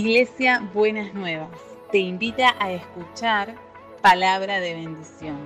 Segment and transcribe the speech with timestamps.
[0.00, 1.50] Iglesia Buenas Nuevas
[1.92, 3.54] te invita a escuchar
[4.00, 5.36] palabra de bendición.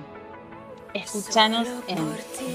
[0.93, 1.97] Escúchanos en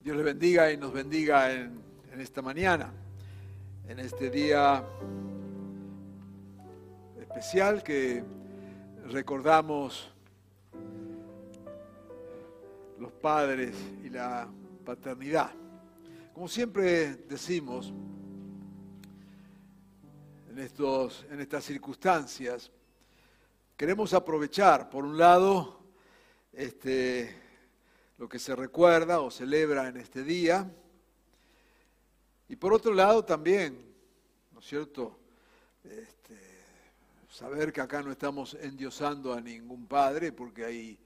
[0.00, 1.80] Dios le bendiga y nos bendiga en,
[2.12, 2.92] en esta mañana,
[3.86, 4.82] en este día
[7.20, 8.24] especial que
[9.06, 10.09] recordamos
[13.00, 14.46] los padres y la
[14.84, 15.50] paternidad.
[16.34, 17.92] Como siempre decimos,
[20.50, 22.70] en, estos, en estas circunstancias,
[23.76, 25.80] queremos aprovechar, por un lado,
[26.52, 27.34] este,
[28.18, 30.70] lo que se recuerda o celebra en este día,
[32.48, 33.82] y por otro lado también,
[34.52, 35.18] ¿no es cierto?
[35.84, 36.38] Este,
[37.30, 40.98] saber que acá no estamos endiosando a ningún padre, porque hay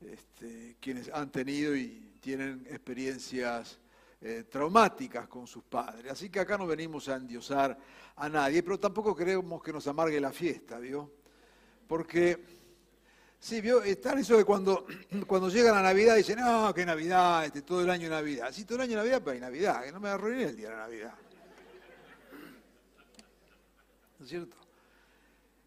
[0.00, 3.78] este, quienes han tenido y tienen experiencias
[4.20, 6.10] eh, traumáticas con sus padres.
[6.12, 7.78] Así que acá no venimos a endiosar
[8.16, 11.10] a nadie, pero tampoco queremos que nos amargue la fiesta, ¿vio?
[11.86, 12.44] Porque,
[13.38, 13.82] sí, ¿vio?
[13.82, 14.86] Está eso de cuando,
[15.26, 18.50] cuando llega la Navidad dicen, no, que Navidad, este, todo el año Navidad.
[18.52, 20.74] Sí, todo el año Navidad, pero hay Navidad, que no me arruiné el día de
[20.74, 21.14] la Navidad.
[24.18, 24.56] ¿No es cierto?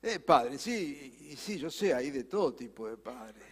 [0.03, 3.50] Eh, padre, sí, y sí, yo sé, hay de todo tipo de padres.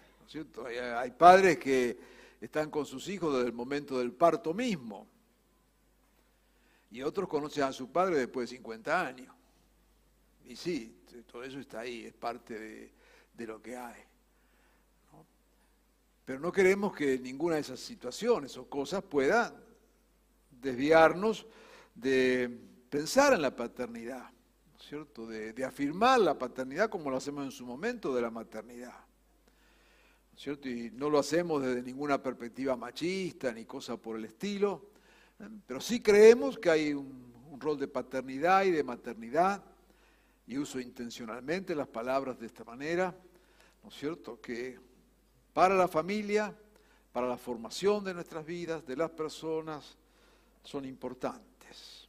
[0.97, 1.97] Hay, padres que
[2.39, 5.08] están con sus hijos desde el momento del parto mismo.
[6.91, 9.35] Y otros conocen a su padre después de 50 años.
[10.45, 12.91] Y sí, todo eso está ahí, es parte
[13.35, 14.02] de, lo que hay.
[16.25, 19.55] Pero no queremos que ninguna de esas situaciones o cosas pueda
[20.52, 21.47] desviarnos
[21.95, 22.55] de
[22.89, 24.30] pensar en la paternidad,
[24.80, 25.25] ¿cierto?
[25.25, 29.08] De afirmar la paternidad como lo hacemos en su momento de la maternidad.
[30.45, 34.91] Y no lo hacemos desde ninguna perspectiva machista ni cosa por el estilo,
[35.67, 39.61] pero sí creemos que hay un, un rol de paternidad y de maternidad,
[40.47, 43.13] y uso intencionalmente las palabras de esta manera,
[43.83, 44.79] ¿no es cierto?, que
[45.53, 46.55] para la familia,
[47.11, 49.97] para la formación de nuestras vidas, de las personas,
[50.63, 52.07] son importantes,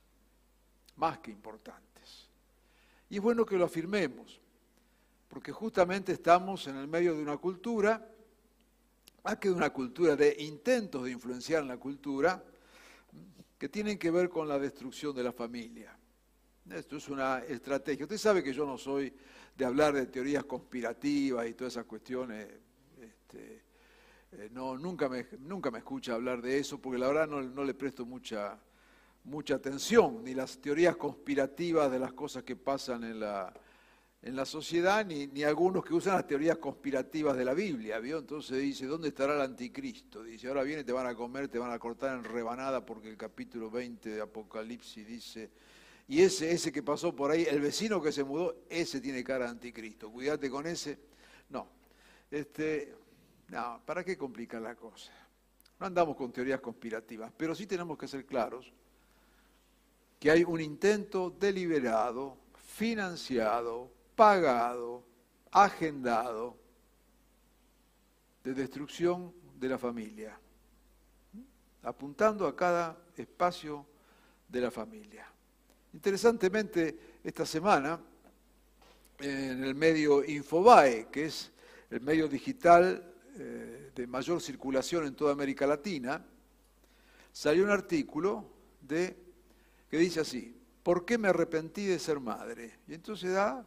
[0.96, 2.28] más que importantes.
[3.08, 4.40] Y es bueno que lo afirmemos,
[5.28, 8.09] porque justamente estamos en el medio de una cultura
[9.22, 12.42] más que una cultura de intentos de influenciar en la cultura,
[13.58, 15.96] que tienen que ver con la destrucción de la familia.
[16.70, 18.04] Esto es una estrategia.
[18.04, 19.12] Usted sabe que yo no soy
[19.56, 22.48] de hablar de teorías conspirativas y todas esas cuestiones.
[22.98, 23.62] Este,
[24.32, 27.64] eh, no, nunca, me, nunca me escucha hablar de eso porque la verdad no, no
[27.64, 28.58] le presto mucha,
[29.24, 33.52] mucha atención, ni las teorías conspirativas de las cosas que pasan en la,
[34.22, 38.18] en la sociedad, ni, ni, algunos que usan las teorías conspirativas de la Biblia, ¿vio?
[38.18, 40.22] Entonces dice, ¿dónde estará el anticristo?
[40.22, 43.16] Dice, ahora viene, te van a comer, te van a cortar en rebanada, porque el
[43.16, 45.50] capítulo 20 de Apocalipsis dice,
[46.06, 49.46] y ese, ese que pasó por ahí, el vecino que se mudó, ese tiene cara
[49.46, 50.98] de anticristo, cuídate con ese.
[51.48, 51.68] No,
[52.30, 52.94] este,
[53.48, 55.12] no, ¿para qué complicar la cosa?
[55.78, 58.70] No andamos con teorías conspirativas, pero sí tenemos que ser claros
[60.18, 65.04] que hay un intento deliberado, financiado, pagado,
[65.50, 66.56] agendado
[68.44, 70.38] de destrucción de la familia,
[71.82, 73.86] apuntando a cada espacio
[74.48, 75.26] de la familia.
[75.92, 78.00] Interesantemente, esta semana,
[79.18, 81.50] en el medio Infobae, que es
[81.90, 86.24] el medio digital eh, de mayor circulación en toda América Latina,
[87.32, 88.46] salió un artículo
[88.80, 89.16] de,
[89.88, 92.78] que dice así, ¿por qué me arrepentí de ser madre?
[92.88, 93.64] Y entonces da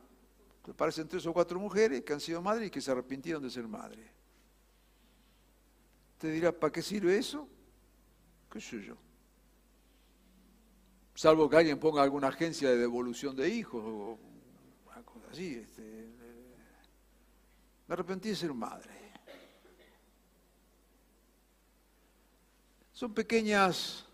[0.71, 3.67] Aparecen tres o cuatro mujeres que han sido madres y que se arrepintieron de ser
[3.67, 4.09] madres.
[6.13, 7.47] Usted dirá, ¿para qué sirve eso?
[8.49, 8.95] ¿Qué sé yo?
[11.15, 14.17] Salvo que alguien ponga alguna agencia de devolución de hijos o
[14.87, 15.55] una cosa así.
[15.55, 16.09] Este,
[17.87, 18.93] me arrepentí de ser madre.
[22.93, 24.05] Son pequeñas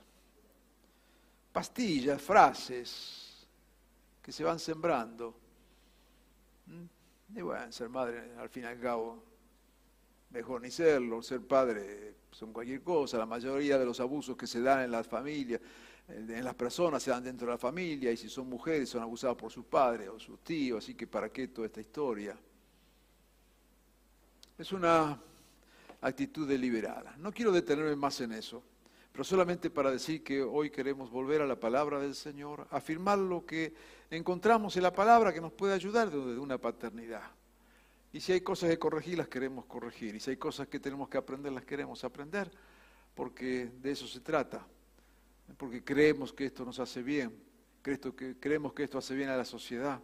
[1.54, 3.48] pastillas, frases
[4.22, 5.49] que se van sembrando
[7.36, 9.24] y bueno, ser madre, al fin y al cabo,
[10.32, 14.62] mejor ni serlo, ser padre son cualquier cosa, la mayoría de los abusos que se
[14.62, 15.60] dan en las familias,
[16.08, 19.36] en las personas se dan dentro de la familia, y si son mujeres son abusadas
[19.36, 22.38] por sus padres o sus tíos, así que ¿para qué toda esta historia?
[24.58, 25.20] Es una
[26.02, 27.16] actitud deliberada.
[27.18, 28.64] No quiero detenerme más en eso,
[29.12, 33.46] pero solamente para decir que hoy queremos volver a la palabra del Señor, afirmar lo
[33.46, 33.74] que
[34.10, 37.24] encontramos en la palabra que nos puede ayudar de una paternidad.
[38.12, 40.16] Y si hay cosas que corregir, las queremos corregir.
[40.16, 42.52] Y si hay cosas que tenemos que aprender, las queremos aprender,
[43.14, 44.66] porque de eso se trata.
[45.58, 47.36] Porque creemos que esto nos hace bien,
[47.82, 50.00] creemos que esto hace bien a la sociedad,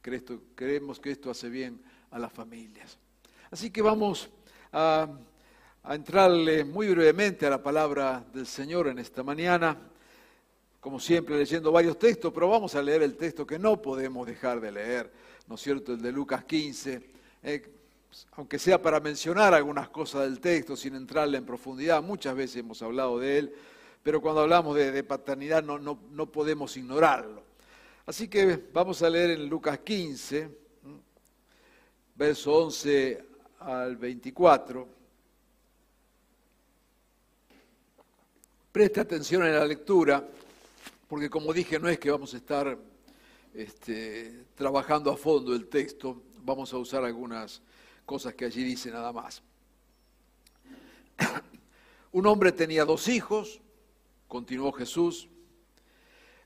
[0.00, 2.98] creemos que esto hace bien a las familias.
[3.50, 4.30] Así que vamos
[4.72, 5.08] a,
[5.82, 9.90] a entrarle muy brevemente a la palabra del Señor en esta mañana
[10.80, 14.60] como siempre leyendo varios textos, pero vamos a leer el texto que no podemos dejar
[14.60, 15.12] de leer,
[15.46, 15.92] ¿no es cierto?
[15.92, 17.02] El de Lucas 15,
[17.42, 17.72] eh,
[18.32, 22.80] aunque sea para mencionar algunas cosas del texto sin entrarle en profundidad, muchas veces hemos
[22.80, 23.54] hablado de él,
[24.02, 27.42] pero cuando hablamos de, paternidad no, no, podemos ignorarlo.
[28.06, 30.48] Así que vamos a leer en Lucas 15,
[32.16, 33.22] verso 11
[33.60, 34.99] al 24.
[38.72, 40.24] Preste atención en la lectura
[41.10, 42.78] porque como dije, no es que vamos a estar
[43.52, 47.62] este, trabajando a fondo el texto, vamos a usar algunas
[48.06, 49.42] cosas que allí dice nada más.
[52.12, 53.60] Un hombre tenía dos hijos,
[54.28, 55.28] continuó Jesús.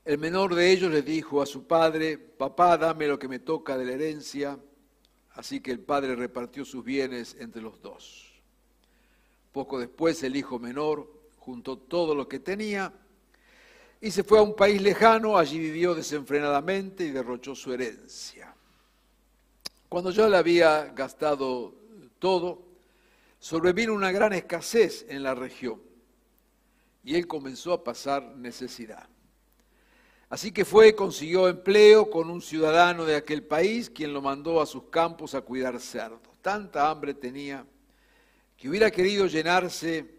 [0.03, 3.77] El menor de ellos le dijo a su padre, papá, dame lo que me toca
[3.77, 4.57] de la herencia.
[5.33, 8.33] Así que el padre repartió sus bienes entre los dos.
[9.51, 11.14] Poco después el hijo menor
[11.45, 12.91] juntó todo lo que tenía
[14.01, 18.53] y se fue a un país lejano, allí vivió desenfrenadamente y derrochó su herencia.
[19.87, 21.75] Cuando ya le había gastado
[22.17, 22.63] todo,
[23.39, 25.79] sobrevino una gran escasez en la región
[27.03, 29.07] y él comenzó a pasar necesidad.
[30.29, 34.65] Así que fue, consiguió empleo con un ciudadano de aquel país, quien lo mandó a
[34.65, 36.21] sus campos a cuidar cerdos.
[36.41, 37.63] Tanta hambre tenía
[38.57, 40.14] que hubiera querido llenarse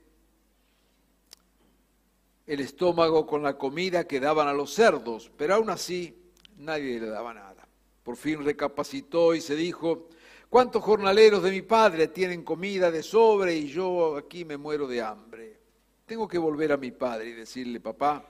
[2.47, 6.17] el estómago con la comida que daban a los cerdos, pero aún así
[6.59, 7.67] nadie le daba nada.
[8.03, 10.09] Por fin recapacitó y se dijo,
[10.49, 15.03] ¿cuántos jornaleros de mi padre tienen comida de sobre y yo aquí me muero de
[15.03, 15.59] hambre?
[16.07, 18.25] Tengo que volver a mi padre y decirle, papá,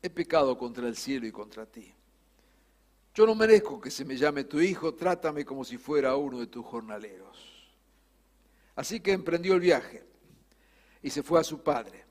[0.00, 1.92] he pecado contra el cielo y contra ti.
[3.14, 6.46] Yo no merezco que se me llame tu hijo, trátame como si fuera uno de
[6.46, 7.66] tus jornaleros.
[8.76, 10.04] Así que emprendió el viaje
[11.02, 12.07] y se fue a su padre.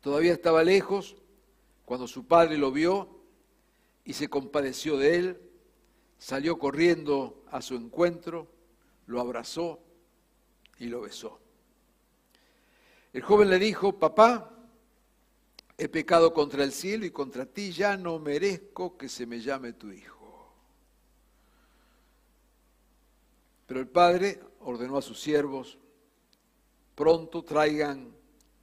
[0.00, 1.16] Todavía estaba lejos
[1.84, 3.18] cuando su padre lo vio
[4.04, 5.40] y se compadeció de él,
[6.18, 8.48] salió corriendo a su encuentro,
[9.06, 9.80] lo abrazó
[10.78, 11.40] y lo besó.
[13.12, 14.54] El joven le dijo, papá,
[15.76, 19.72] he pecado contra el cielo y contra ti, ya no merezco que se me llame
[19.72, 20.18] tu hijo.
[23.66, 25.78] Pero el padre ordenó a sus siervos,
[26.94, 28.17] pronto traigan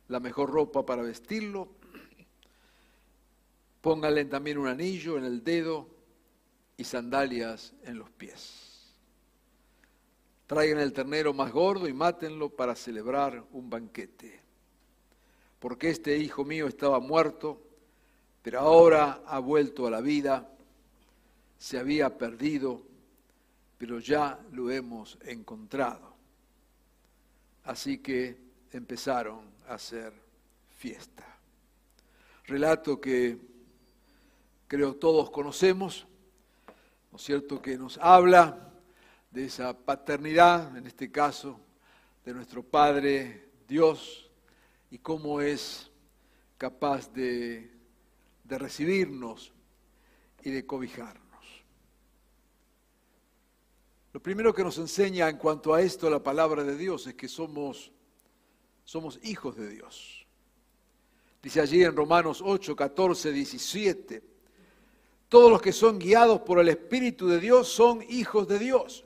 [0.08, 1.68] la mejor ropa para vestirlo,
[3.82, 5.88] pónganle también un anillo en el dedo
[6.78, 8.94] y sandalias en los pies.
[10.48, 14.42] Traigan el ternero más gordo y mátenlo para celebrar un banquete.
[15.60, 17.62] Porque este hijo mío estaba muerto,
[18.44, 20.48] pero ahora ha vuelto a la vida,
[21.58, 22.84] se había perdido,
[23.78, 26.14] pero ya lo hemos encontrado.
[27.64, 30.14] Así que empezaron hacer
[30.78, 31.26] fiesta.
[32.46, 33.38] Relato que
[34.68, 36.06] creo todos conocemos,
[37.12, 38.72] ¿no es cierto?, que nos habla
[39.32, 41.60] de esa paternidad, en este caso,
[42.24, 44.30] de nuestro Padre Dios,
[44.92, 45.92] y cómo es
[46.58, 47.72] capaz de,
[48.44, 49.52] de recibirnos
[50.44, 51.26] y de cobijarnos.
[54.14, 57.28] Lo primero que nos enseña en cuanto a esto la palabra de Dios es que
[57.28, 57.92] somos
[58.86, 60.26] somos hijos de Dios.
[61.44, 64.24] Dice allí en Romanos 8, 14, 17,
[65.28, 69.04] todos los que son guiados por el Espíritu de Dios son hijos de Dios.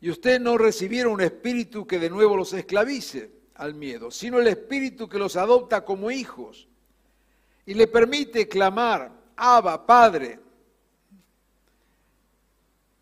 [0.00, 4.46] Y ustedes no recibieron un espíritu que de nuevo los esclavice al miedo, sino el
[4.46, 6.68] espíritu que los adopta como hijos
[7.66, 10.38] y le permite clamar, Abba, Padre.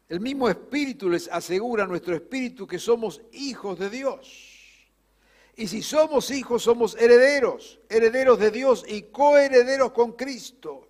[0.09, 4.46] El mismo espíritu les asegura a nuestro espíritu que somos hijos de Dios.
[5.57, 10.87] Y si somos hijos, somos herederos, herederos de Dios y coherederos con Cristo.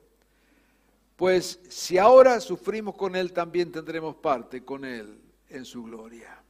[1.14, 6.42] Pues si ahora sufrimos con Él, también tendremos parte con Él en su gloria.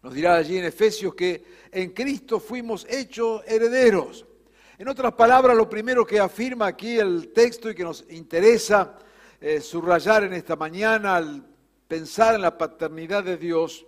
[0.00, 4.24] Nos dirá allí en Efesios que en Cristo fuimos hechos herederos.
[4.78, 8.96] En otras palabras, lo primero que afirma aquí el texto y que nos interesa
[9.40, 11.44] eh, subrayar en esta mañana al
[11.88, 13.84] pensar en la paternidad de Dios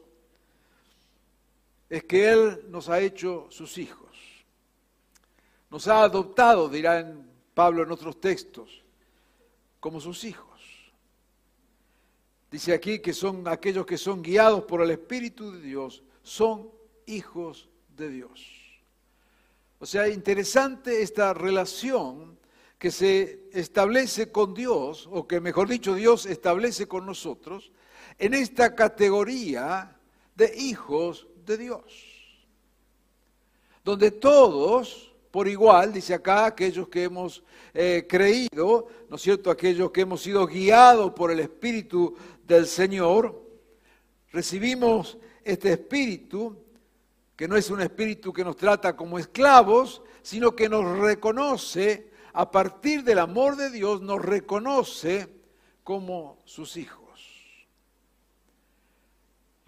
[1.93, 4.09] es que Él nos ha hecho sus hijos.
[5.69, 7.15] Nos ha adoptado, dirá
[7.53, 8.83] Pablo en otros textos,
[9.79, 10.49] como sus hijos.
[12.51, 16.71] Dice aquí que son aquellos que son guiados por el Espíritu de Dios, son
[17.05, 18.41] hijos de Dios.
[19.79, 22.39] O sea, interesante esta relación
[22.79, 27.71] que se establece con Dios, o que mejor dicho Dios establece con nosotros,
[28.19, 29.99] en esta categoría
[30.35, 31.83] de hijos de Dios,
[33.85, 39.51] donde todos por igual, dice acá, aquellos que hemos eh, creído, ¿no es cierto?
[39.51, 42.15] Aquellos que hemos sido guiados por el Espíritu
[42.47, 43.43] del Señor,
[44.31, 46.55] recibimos este Espíritu,
[47.35, 52.51] que no es un Espíritu que nos trata como esclavos, sino que nos reconoce, a
[52.51, 55.29] partir del amor de Dios, nos reconoce
[55.83, 57.02] como sus hijos.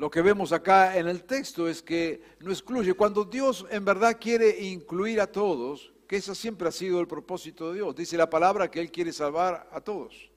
[0.04, 2.92] Lo que vemos acá en el texto es que no excluye.
[2.92, 7.68] Cuando Dios en verdad quiere incluir a todos, que ese siempre ha sido el propósito
[7.68, 10.30] de Dios, dice la palabra que Él quiere salvar a todos.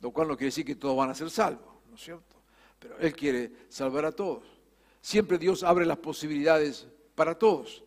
[0.00, 2.36] Lo cual no quiere decir que todos van a ser salvos, ¿no es cierto?
[2.78, 4.44] Pero Él quiere salvar a todos.
[5.00, 7.82] Siempre Dios abre las posibilidades para todos.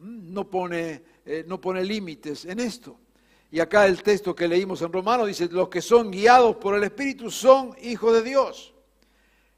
[0.00, 2.98] No pone, eh, no pone límites en esto.
[3.52, 6.82] Y acá el texto que leímos en Romano dice, los que son guiados por el
[6.82, 8.72] Espíritu son hijos de Dios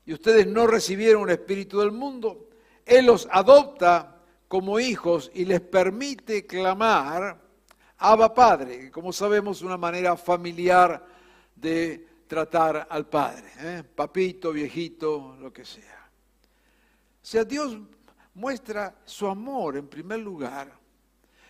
[0.09, 2.49] y ustedes no recibieron un espíritu del mundo,
[2.87, 7.39] Él los adopta como hijos y les permite clamar,
[7.99, 11.05] Abba Padre, que como sabemos una manera familiar
[11.55, 13.85] de tratar al Padre, ¿eh?
[13.85, 16.09] papito, viejito, lo que sea.
[17.23, 17.77] O sea, Dios
[18.33, 20.73] muestra su amor en primer lugar,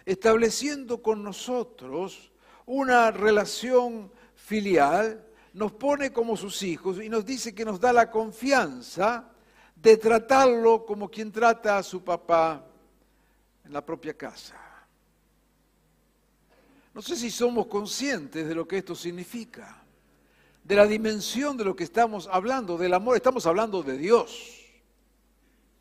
[0.04, 2.32] estableciendo con nosotros
[2.66, 8.10] una relación filial nos pone como sus hijos y nos dice que nos da la
[8.10, 9.30] confianza
[9.74, 12.64] de tratarlo como quien trata a su papá
[13.64, 14.56] en la propia casa.
[16.94, 19.82] No sé si somos conscientes de lo que esto significa,
[20.64, 23.16] de la dimensión de lo que estamos hablando, del amor.
[23.16, 24.58] Estamos hablando de Dios.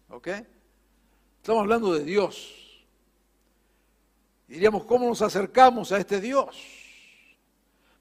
[0.10, 0.28] ¿Ok?
[1.42, 2.86] Estamos hablando de Dios.
[4.48, 6.56] Diríamos, ¿cómo nos acercamos a este Dios?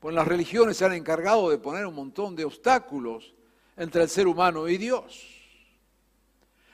[0.07, 3.35] Pues las religiones se han encargado de poner un montón de obstáculos
[3.77, 5.27] entre el ser humano y Dios.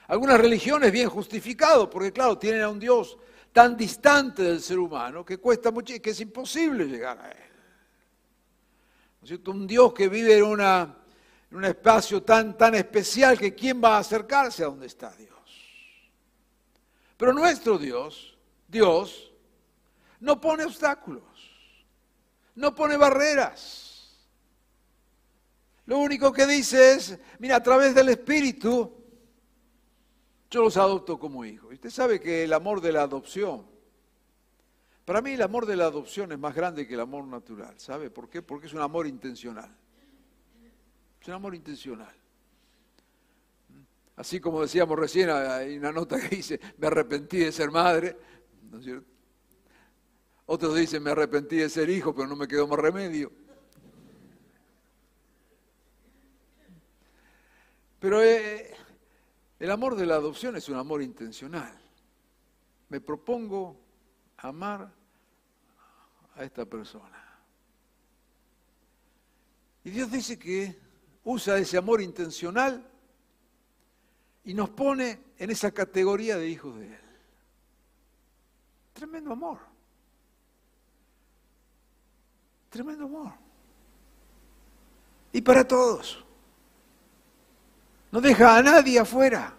[0.08, 3.16] Algunas religiones bien justificado, porque claro, tienen a un Dios
[3.50, 7.50] tan distante del ser humano que cuesta mucho, que es imposible llegar a él.
[9.20, 9.52] ¿No es cierto?
[9.52, 10.94] Un Dios que vive en, una,
[11.50, 15.32] en un espacio tan, tan especial que quién va a acercarse a donde está Dios.
[17.16, 18.36] Pero nuestro Dios,
[18.68, 19.32] Dios,
[20.20, 21.31] no pone obstáculos
[22.54, 23.82] no pone barreras.
[25.86, 28.92] Lo único que dice es, mira, a través del Espíritu,
[30.50, 31.72] yo los adopto como hijos.
[31.72, 33.66] Y usted sabe que el amor de la adopción,
[35.04, 37.78] para mí el amor de la adopción es más grande que el amor natural.
[37.78, 38.42] ¿Sabe por qué?
[38.42, 39.76] Porque es un amor intencional.
[41.20, 42.14] Es un amor intencional.
[44.16, 48.16] Así como decíamos recién, hay una nota que dice, me arrepentí de ser madre,
[48.70, 49.11] ¿no es cierto?
[50.46, 53.30] Otros dicen, me arrepentí de ser hijo, pero no me quedó más remedio.
[57.98, 58.74] Pero eh,
[59.60, 61.72] el amor de la adopción es un amor intencional.
[62.88, 63.76] Me propongo
[64.38, 64.92] amar
[66.34, 67.22] a esta persona.
[69.84, 70.78] Y Dios dice que
[71.24, 72.84] usa ese amor intencional
[74.44, 77.00] y nos pone en esa categoría de hijos de Él.
[78.92, 79.71] Tremendo amor.
[82.72, 83.32] Tremendo amor.
[85.30, 86.24] Y para todos.
[88.10, 89.54] No deja a nadie afuera.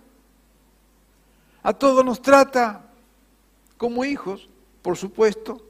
[1.62, 2.90] A todos nos trata
[3.78, 4.50] como hijos,
[4.82, 5.64] por supuesto.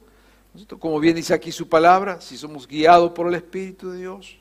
[0.80, 4.38] Como bien dice aquí su palabra, si somos guiados por el Espíritu de Dios,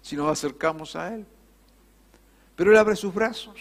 [0.00, 1.26] si nos acercamos a Él.
[2.54, 3.56] Pero Él abre sus brazos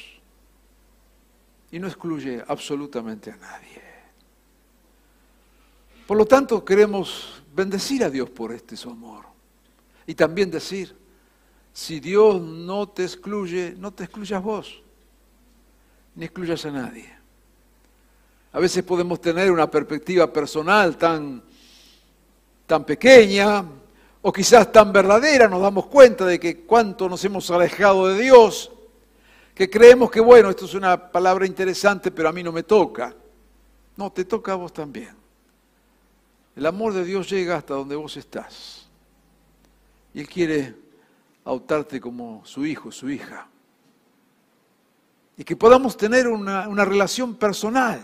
[1.72, 3.82] y no excluye absolutamente a nadie.
[6.06, 9.25] Por lo tanto, queremos bendecir a Dios por este su amor.
[10.08, 10.96] Y también decir,
[11.74, 14.81] si Dios no te excluye, no te excluyas vos,
[16.15, 17.10] ni excluyas a nadie.
[18.53, 21.41] A veces podemos tener una perspectiva personal tan,
[22.67, 23.63] tan pequeña
[24.22, 28.72] o quizás tan verdadera, nos damos cuenta de que cuánto nos hemos alejado de Dios,
[29.55, 33.15] que creemos que, bueno, esto es una palabra interesante, pero a mí no me toca.
[33.96, 35.21] No, te toca a vos también.
[36.62, 38.86] El amor de Dios llega hasta donde vos estás.
[40.13, 40.75] Y Él quiere
[41.44, 43.48] adoptarte como su hijo, su hija.
[45.38, 48.00] Y que podamos tener una, una relación personal,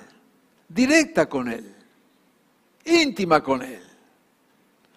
[0.67, 1.71] directa con Él,
[2.83, 3.83] íntima con Él,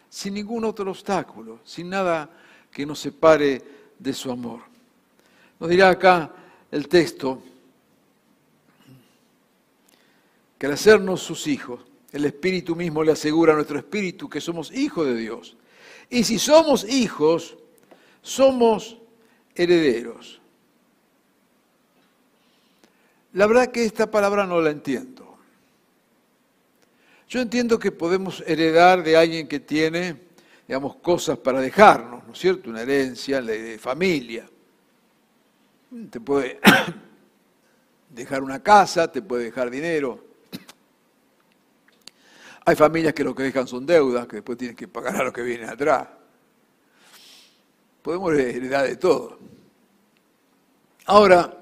[0.09, 2.31] sin ningún otro obstáculo, sin nada
[2.71, 3.63] que nos separe
[3.99, 4.63] de su amor.
[5.59, 6.33] Nos dirá acá
[6.71, 7.43] el texto
[10.59, 14.73] que al hacernos sus hijos, el Espíritu mismo le asegura a nuestro espíritu que somos
[14.73, 15.57] hijos de Dios.
[16.09, 17.57] Y si somos hijos,
[18.21, 18.99] somos
[19.55, 20.41] herederos.
[23.33, 25.39] La verdad que esta palabra no la entiendo.
[27.29, 30.17] Yo entiendo que podemos heredar de alguien que tiene,
[30.67, 32.71] digamos, cosas para dejarnos, ¿no es cierto?
[32.71, 34.51] Una herencia de familia.
[36.11, 36.59] Te puede
[38.11, 40.30] dejar una casa, te puede dejar dinero.
[42.71, 45.33] Hay familias que lo que dejan son deudas, que después tienen que pagar a lo
[45.33, 46.07] que viene atrás.
[48.01, 49.41] Podemos heredar de todo.
[51.07, 51.59] Ahora,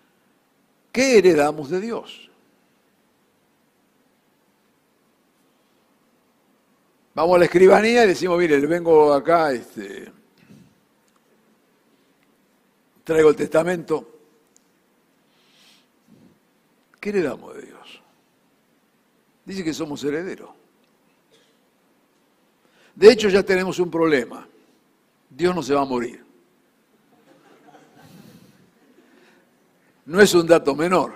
[0.90, 2.30] ¿qué heredamos de Dios?
[7.14, 10.10] Vamos a la escribanía y decimos, mire, le vengo acá, este,
[13.04, 14.08] traigo el testamento.
[16.98, 17.71] ¿Qué heredamos de Dios?
[19.44, 20.50] Dice que somos herederos.
[22.94, 24.46] De hecho, ya tenemos un problema.
[25.28, 26.24] Dios no se va a morir.
[30.04, 31.14] No es un dato menor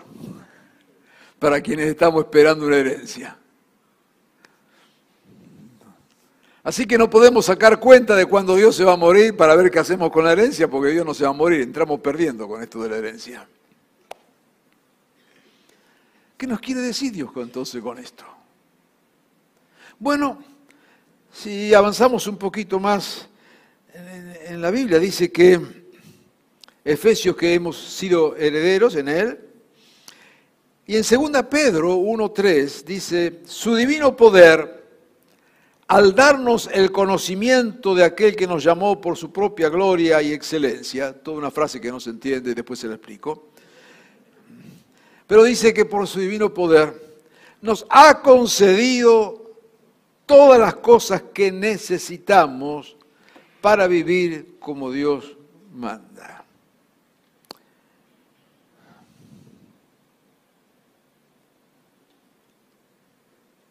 [1.39, 3.37] para quienes estamos esperando una herencia.
[6.63, 9.71] Así que no podemos sacar cuenta de cuándo Dios se va a morir para ver
[9.71, 12.61] qué hacemos con la herencia, porque Dios no se va a morir, entramos perdiendo con
[12.61, 13.47] esto de la herencia.
[16.37, 18.25] ¿Qué nos quiere decir Dios entonces con esto?
[19.99, 20.43] Bueno,
[21.33, 23.27] si avanzamos un poquito más
[23.95, 25.59] en, la Biblia, dice que
[26.85, 29.41] Efesios que hemos sido herederos en Él,
[30.87, 34.85] y en 2 Pedro 1.3 dice, su divino poder,
[35.89, 41.15] al darnos el conocimiento de aquel que nos llamó por su propia gloria y excelencia,
[41.15, 43.49] toda una frase que no se entiende, después se la explico,
[45.27, 47.07] pero dice que por su divino poder
[47.61, 49.51] nos ha concedido
[50.25, 52.97] todas las cosas que necesitamos
[53.61, 55.37] para vivir como Dios
[55.73, 56.45] manda.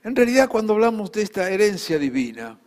[0.03, 2.59] En realidad cuando hablamos de esta herencia divina,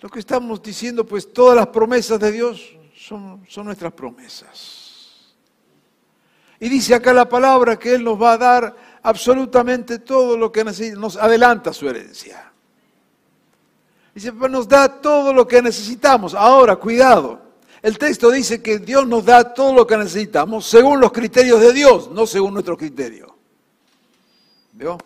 [0.00, 4.83] lo que estamos diciendo, pues todas las promesas de Dios son, son nuestras promesas.
[6.60, 10.64] Y dice acá la palabra que Él nos va a dar absolutamente todo lo que
[10.64, 12.52] necesita, nos adelanta su herencia.
[14.14, 16.34] Dice, pues nos da todo lo que necesitamos.
[16.34, 17.42] Ahora, cuidado.
[17.82, 21.72] El texto dice que Dios nos da todo lo que necesitamos según los criterios de
[21.72, 23.36] Dios, no según nuestro criterio.
[24.72, 24.94] ¿Veo?
[24.94, 25.00] O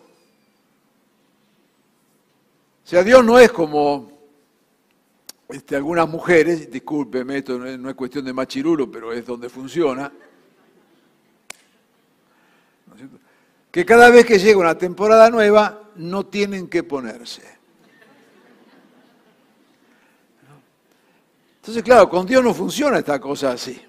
[2.85, 4.11] sea, Dios no es como
[5.49, 10.11] este, algunas mujeres, discúlpeme, esto no es cuestión de machirulo, pero es donde funciona
[13.71, 17.43] que cada vez que llega una temporada nueva no tienen que ponerse.
[21.57, 23.79] Entonces, claro, con Dios no funciona esta cosa así.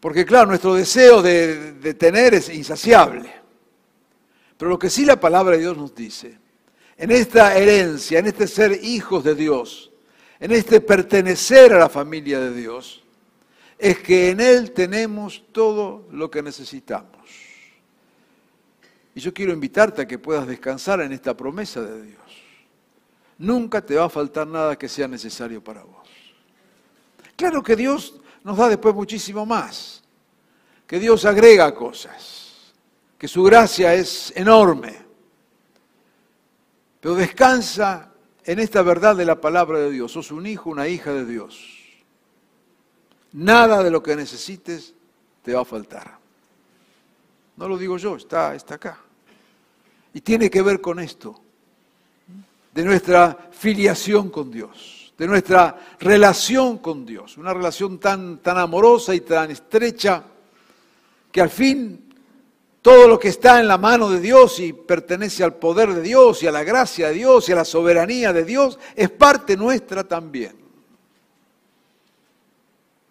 [0.00, 3.32] Porque, claro, nuestro deseo de, tener es insaciable.
[4.56, 6.38] Pero lo que sí la palabra de Dios nos dice,
[6.96, 9.90] en esta herencia, en este ser hijos de Dios,
[10.40, 13.04] en este pertenecer a la familia de Dios,
[13.78, 17.16] es que en Él tenemos todo lo que necesitamos.
[19.14, 22.22] Y yo quiero invitarte a que puedas descansar en esta promesa de Dios.
[23.38, 26.08] Nunca te va a faltar nada que sea necesario para vos.
[27.36, 30.02] Claro que Dios nos da después muchísimo más,
[30.86, 32.74] que Dios agrega cosas,
[33.16, 34.96] que su gracia es enorme.
[37.00, 38.12] Pero descansa
[38.44, 40.10] en esta verdad de la palabra de Dios.
[40.10, 41.77] Sos un hijo, una hija de Dios.
[43.32, 44.94] Nada de lo que necesites
[45.42, 46.18] te va a faltar.
[47.56, 48.98] No lo digo yo, está, está acá.
[50.14, 51.40] Y tiene que ver con esto,
[52.72, 59.14] de nuestra filiación con Dios, de nuestra relación con Dios, una relación tan, tan amorosa
[59.14, 60.22] y tan estrecha
[61.30, 62.04] que al fin
[62.80, 66.42] todo lo que está en la mano de Dios y pertenece al poder de Dios
[66.42, 70.04] y a la gracia de Dios y a la soberanía de Dios es parte nuestra
[70.04, 70.67] también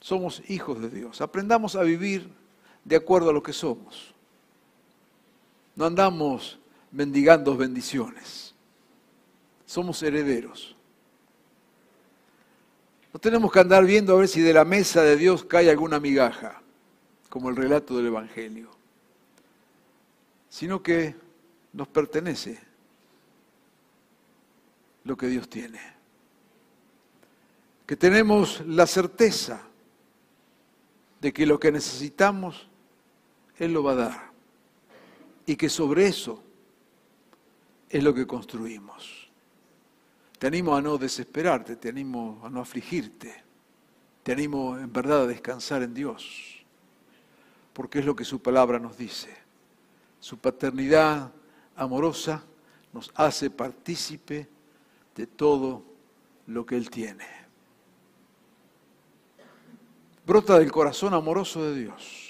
[0.08, 1.20] somos hijos de Dios.
[1.20, 2.30] Aprendamos a vivir
[2.86, 4.14] de acuerdo a lo que somos.
[5.76, 6.58] No andamos
[6.94, 8.56] mendigando bendiciones.
[9.66, 10.78] Somos herederos.
[13.12, 16.00] No tenemos que andar viendo a ver si de la mesa de Dios cae alguna
[16.00, 16.62] migaja,
[17.28, 18.70] como el relato del Evangelio,
[20.48, 21.18] sino que
[21.74, 22.62] nos pertenece
[25.04, 25.82] lo que Dios tiene.
[27.86, 29.68] que tenemos la certeza
[31.20, 32.68] de que lo que necesitamos,
[33.58, 34.32] Él lo va a dar.
[35.46, 36.44] Y que sobre eso
[37.90, 39.30] es lo que construimos.
[40.38, 43.44] Te animo a no desesperarte, te animo a no afligirte,
[44.24, 46.64] te animo en verdad a descansar en Dios,
[47.74, 49.36] porque es lo que su palabra nos dice.
[50.20, 51.32] Su paternidad
[51.76, 52.44] amorosa
[52.94, 54.48] nos hace partícipe
[55.16, 55.84] de todo
[56.46, 57.37] lo que Él tiene
[60.28, 62.28] brota del corazón amoroso de Dios.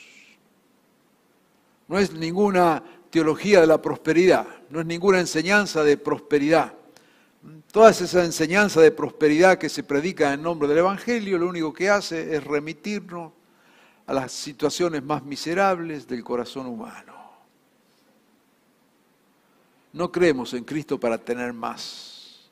[1.88, 6.74] No es ninguna teología de la prosperidad, no es ninguna enseñanza de prosperidad.
[7.72, 11.90] Toda esa enseñanza de prosperidad que se predica en nombre del Evangelio, lo único que
[11.90, 13.32] hace es remitirnos
[14.06, 17.16] a las situaciones más miserables del corazón humano.
[19.94, 22.48] No creemos en Cristo para tener más.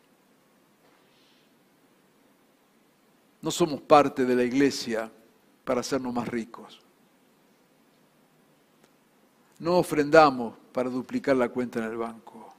[3.42, 5.12] No somos parte de la iglesia
[5.66, 6.80] para hacernos más ricos.
[9.60, 12.54] No ofrendamos para duplicar la cuenta en el banco.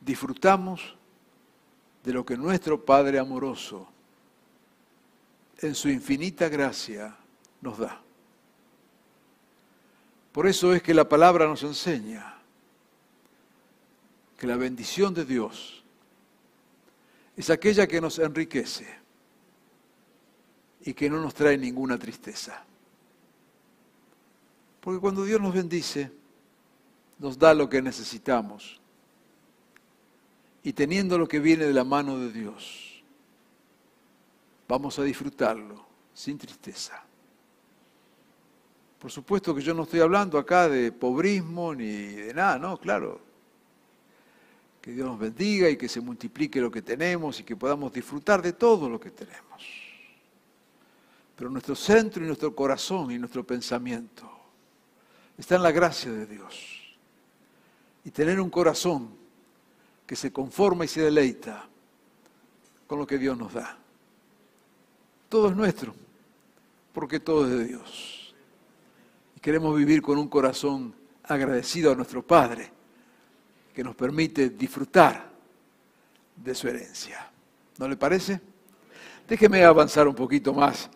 [0.00, 0.96] Disfrutamos
[2.02, 3.88] de lo que nuestro Padre amoroso,
[5.58, 7.16] en su infinita gracia,
[7.62, 8.02] nos da.
[10.32, 12.34] Por eso es que la palabra nos enseña
[14.36, 15.84] que la bendición de Dios
[17.36, 19.03] es aquella que nos enriquece
[20.84, 22.62] y que no nos trae ninguna tristeza.
[24.80, 26.12] Porque cuando Dios nos bendice,
[27.18, 28.80] nos da lo que necesitamos.
[30.62, 33.02] Y teniendo lo que viene de la mano de Dios,
[34.68, 37.02] vamos a disfrutarlo sin tristeza.
[38.98, 43.20] Por supuesto que yo no estoy hablando acá de pobrismo ni de nada, no, claro.
[44.82, 48.42] Que Dios nos bendiga y que se multiplique lo que tenemos y que podamos disfrutar
[48.42, 49.83] de todo lo que tenemos
[51.36, 54.30] pero nuestro centro y nuestro corazón y nuestro pensamiento
[55.36, 56.96] está en la gracia de Dios.
[58.04, 59.10] Y tener un corazón
[60.06, 61.66] que se conforma y se deleita
[62.86, 63.76] con lo que Dios nos da.
[65.28, 65.94] Todo es nuestro,
[66.92, 68.34] porque todo es de Dios.
[69.36, 70.94] Y queremos vivir con un corazón
[71.24, 72.70] agradecido a nuestro Padre,
[73.74, 75.32] que nos permite disfrutar
[76.36, 77.28] de su herencia.
[77.78, 78.40] ¿No le parece?
[79.26, 80.90] Déjeme avanzar un poquito más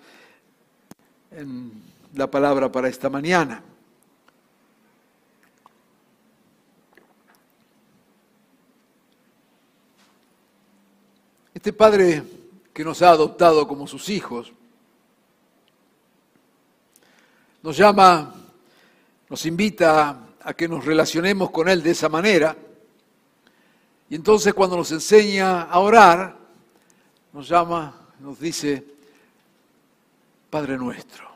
[1.30, 1.82] en
[2.14, 3.62] la palabra para esta mañana.
[11.54, 12.22] Este Padre
[12.72, 14.52] que nos ha adoptado como sus hijos,
[17.62, 18.34] nos llama,
[19.28, 22.56] nos invita a que nos relacionemos con Él de esa manera.
[24.08, 26.38] Y entonces cuando nos enseña a orar,
[27.32, 28.97] nos llama, nos dice,
[30.50, 31.28] Padre nuestro.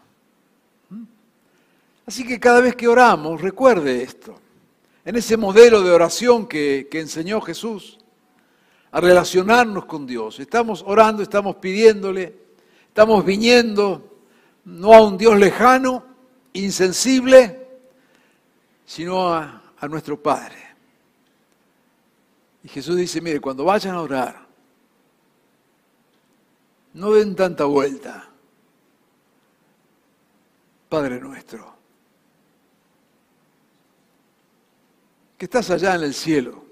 [0.91, 1.05] ¿Mm?
[2.07, 4.39] Así que cada vez que oramos, recuerde esto,
[5.05, 7.99] en ese modelo de oración que, que enseñó Jesús,
[8.93, 10.39] a relacionarnos con Dios.
[10.39, 12.35] Estamos orando, estamos pidiéndole,
[12.89, 14.19] estamos viniendo
[14.67, 16.05] no a un Dios lejano,
[16.53, 17.67] insensible,
[18.85, 20.57] sino a, a nuestro Padre.
[22.63, 24.47] Y Jesús dice, mire, cuando vayan a orar,
[26.93, 28.29] no den tanta vuelta.
[30.93, 31.75] Padre nuestro,
[35.39, 36.63] que estás allá en el cielo,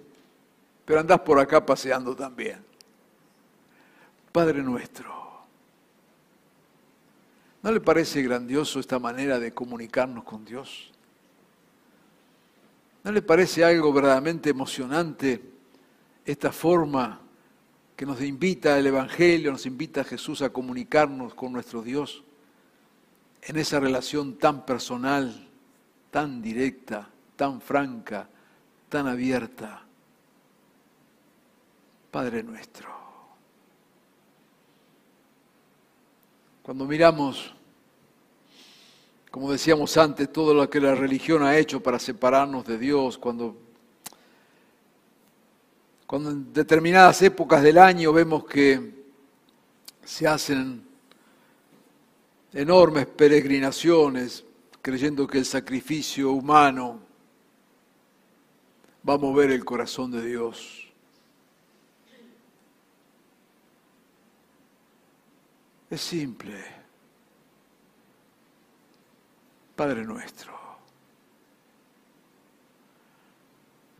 [0.84, 2.62] pero andás por acá paseando también.
[4.30, 5.10] Padre nuestro,
[7.62, 10.92] ¿no le parece grandioso esta manera de comunicarnos con Dios?
[13.02, 15.40] ¿No le parece algo verdaderamente emocionante
[16.26, 17.22] esta forma
[17.96, 22.22] que nos invita el Evangelio, nos invita a Jesús a comunicarnos con nuestro Dios?
[23.42, 25.48] En esa relación tan personal,
[26.10, 28.28] tan directa, tan franca,
[28.88, 29.82] tan abierta.
[32.10, 32.88] Padre nuestro.
[36.62, 37.54] Cuando miramos,
[39.30, 43.56] como decíamos antes, todo lo que la religión ha hecho para separarnos de Dios, cuando,
[46.06, 49.04] cuando en determinadas épocas del año vemos que
[50.04, 50.89] se hacen
[52.52, 54.44] enormes peregrinaciones
[54.82, 57.00] creyendo que el sacrificio humano
[59.08, 60.88] va a mover el corazón de Dios.
[65.90, 66.64] Es simple.
[69.74, 70.58] Padre nuestro.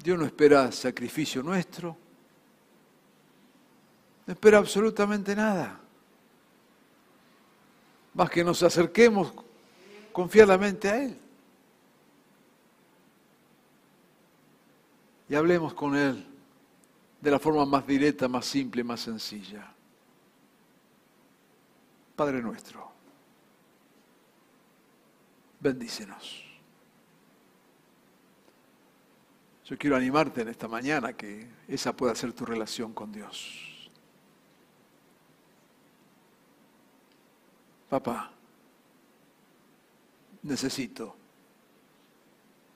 [0.03, 1.97] Dios no espera sacrificio nuestro.
[4.27, 5.81] No espera absolutamente nada.
[8.15, 9.33] Más que nos acerquemos
[10.13, 11.17] confiadamente a Él.
[15.29, 16.27] Y hablemos con Él
[17.21, 19.73] de la forma más directa, más simple, más sencilla.
[22.17, 22.91] Padre nuestro,
[25.61, 26.45] bendícenos.
[29.65, 33.70] Yo quiero animarte en esta mañana que esa pueda ser tu relación con Dios.
[37.91, 38.31] Papá,
[40.45, 41.17] necesito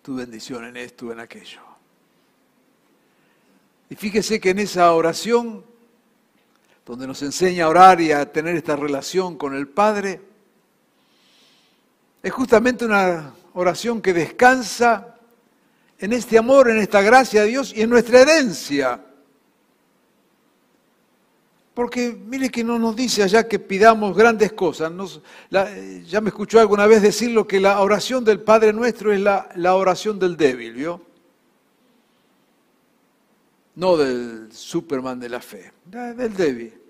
[0.02, 1.60] tu bendición en esto, en aquello.
[3.88, 5.64] Y fíjese que en esa oración,
[6.84, 10.20] donde nos enseña a orar y a tener esta relación con el Padre,
[12.20, 15.16] es justamente una oración que descansa
[15.96, 19.13] en este amor, en esta gracia de Dios y en nuestra herencia.
[21.74, 24.92] Porque mire que no nos dice allá que pidamos grandes cosas.
[25.50, 29.74] ya me escuchó alguna vez decirlo que la oración del Padre nuestro es la, la
[29.74, 31.02] oración del débil, ¿vio?
[33.74, 36.80] No del Superman de la fe, del débil.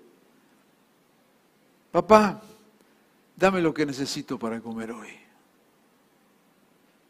[1.91, 2.39] Papá,
[3.35, 5.09] dame lo que necesito para comer hoy.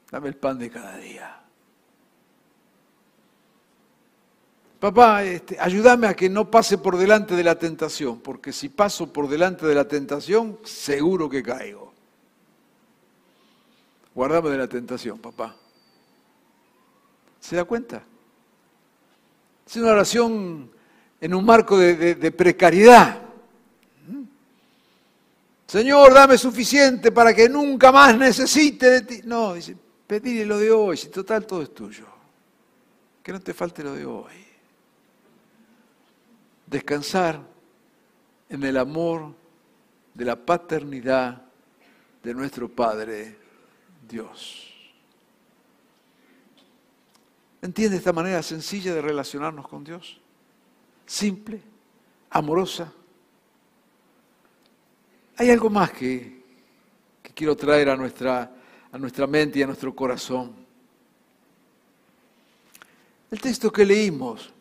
[0.10, 1.45] Dame el pan de cada día.
[4.86, 9.12] Papá, este, ayúdame a que no pase por delante de la tentación, porque si paso
[9.12, 11.92] por delante de la tentación, seguro que caigo.
[14.14, 15.56] Guardame de la tentación, papá.
[17.40, 18.04] ¿Se da cuenta?
[19.66, 20.70] Es una oración
[21.20, 23.24] en un marco de, precariedad.
[25.66, 29.22] Señor, dame suficiente para que nunca más necesite de ti.
[29.24, 32.06] No, dice, pedile lo de hoy, si total todo es tuyo.
[33.24, 34.45] Que no te falte lo de hoy
[36.68, 37.42] descansar
[38.50, 39.34] en el amor
[40.14, 41.42] de la paternidad
[42.24, 43.38] de nuestro Padre
[44.08, 44.72] Dios.
[47.62, 50.20] ¿Entiende esta manera sencilla de relacionarnos con Dios?
[51.06, 51.62] Simple,
[52.30, 52.92] amorosa.
[55.38, 56.44] Hay algo más que,
[57.22, 58.52] que quiero traer a nuestra,
[58.92, 60.56] a nuestra mente y a nuestro corazón.
[63.32, 64.54] El texto que leímos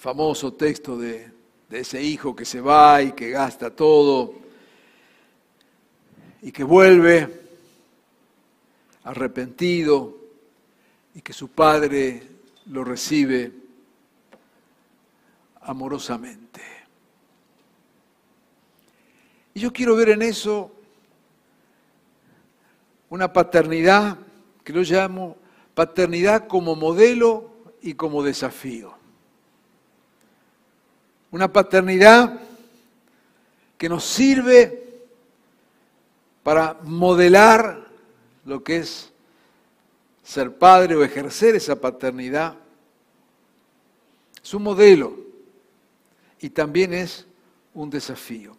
[0.00, 1.30] famoso texto de,
[1.70, 4.34] ese hijo que se va y que gasta todo
[6.40, 7.28] y que vuelve
[9.04, 10.16] arrepentido
[11.14, 12.22] y que su padre
[12.66, 13.52] lo recibe
[15.60, 16.62] amorosamente.
[19.52, 20.72] Y yo quiero ver en eso
[23.10, 24.16] una paternidad
[24.64, 25.36] que yo llamo
[25.74, 28.99] paternidad como modelo y como desafío.
[31.30, 32.40] Una paternidad
[33.78, 34.80] que nos sirve
[36.42, 37.86] para modelar
[38.44, 39.10] lo que es
[40.22, 42.56] ser padre o ejercer esa paternidad.
[44.42, 45.16] Es un modelo
[46.40, 47.26] y también es
[47.74, 48.56] un desafío.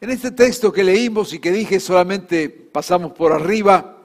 [0.00, 3.96] En este texto que leímos y que dije solamente pasamos por arriba,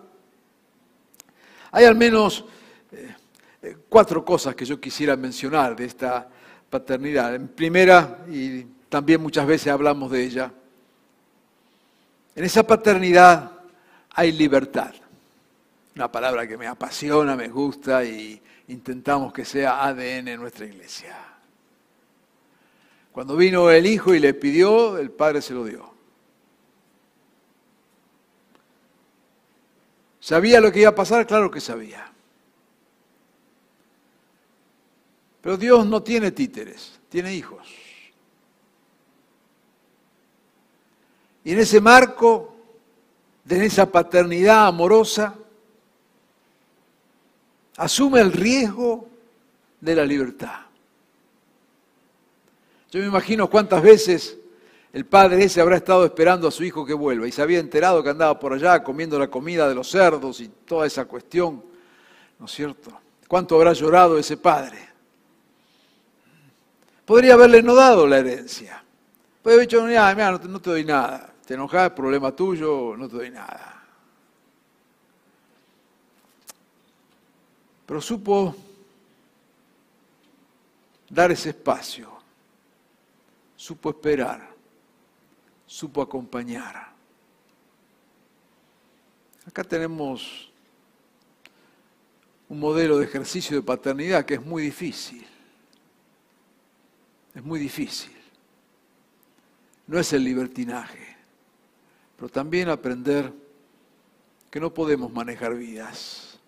[1.72, 2.46] hay al menos
[2.92, 3.16] eh,
[3.62, 6.30] eh, cuatro cosas que yo quisiera mencionar de esta
[6.72, 7.36] paternidad.
[7.36, 10.52] En primera, y también muchas veces hablamos de ella,
[12.34, 13.52] en esa paternidad
[14.10, 14.96] hay libertad.
[15.96, 21.16] Una palabra que me apasiona, me gusta y intentamos que sea ADN en nuestra iglesia.
[23.12, 25.92] Cuando vino el hijo y le pidió, el padre se lo dio.
[30.22, 31.28] ¿Sabía lo que iba a pasar?
[31.28, 32.11] Claro que sabía.
[35.42, 37.68] Pero Dios no tiene títeres, tiene hijos.
[41.44, 42.56] Y en ese marco,
[43.44, 45.36] de esa paternidad amorosa,
[47.78, 49.10] asume el riesgo
[49.80, 50.60] de la libertad.
[52.92, 54.38] Yo me imagino cuántas veces
[54.94, 58.04] el padre ese habrá estado esperando a su hijo que vuelva y se había enterado
[58.04, 61.64] que andaba por allá comiendo la comida de los cerdos y toda esa cuestión,
[62.38, 62.92] ¿no es cierto?
[63.28, 64.91] ¿Cuánto habrá llorado ese padre?
[67.06, 68.84] Podría haberle no dado la herencia.
[69.42, 71.34] Podría haber dicho, mira, mira, no te doy nada.
[71.46, 73.84] Te enojas, problema tuyo, no te doy nada.
[77.86, 78.56] Pero supo
[81.10, 82.10] dar ese espacio,
[83.58, 84.50] supo esperar,
[85.66, 86.90] supo acompañar.
[89.46, 90.50] Acá tenemos
[92.48, 95.28] un modelo de ejercicio de paternidad que es muy difícil.
[97.34, 98.12] Es muy difícil.
[99.88, 101.17] No es el libertinaje,
[102.15, 103.34] pero también aprender
[104.50, 106.39] que no podemos manejar vidas.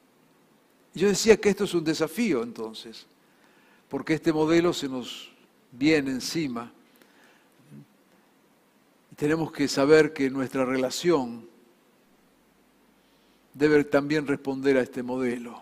[0.94, 3.06] Yo decía que esto es un desafío entonces,
[3.90, 5.32] porque este modelo se nos
[5.72, 6.72] viene encima.
[9.12, 11.48] Y tenemos que saber que nuestra relación
[13.54, 15.62] debe también responder a este modelo,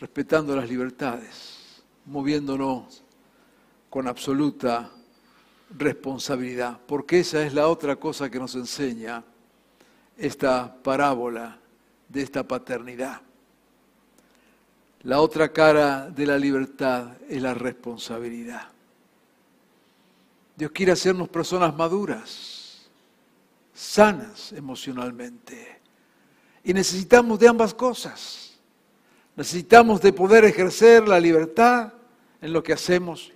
[0.00, 1.57] respetando las libertades,
[2.08, 3.04] moviéndonos
[3.90, 4.90] con absoluta
[5.76, 9.22] responsabilidad, porque esa es la otra cosa que nos enseña
[10.16, 11.58] esta parábola
[12.08, 13.20] de esta paternidad.
[15.02, 18.68] La otra cara de la libertad es la responsabilidad.
[20.56, 22.88] Dios quiere hacernos personas maduras,
[23.72, 25.78] sanas emocionalmente.
[26.64, 28.58] Y necesitamos de ambas cosas.
[29.36, 31.92] Necesitamos de poder ejercer la libertad
[32.40, 33.32] en lo que hacemos,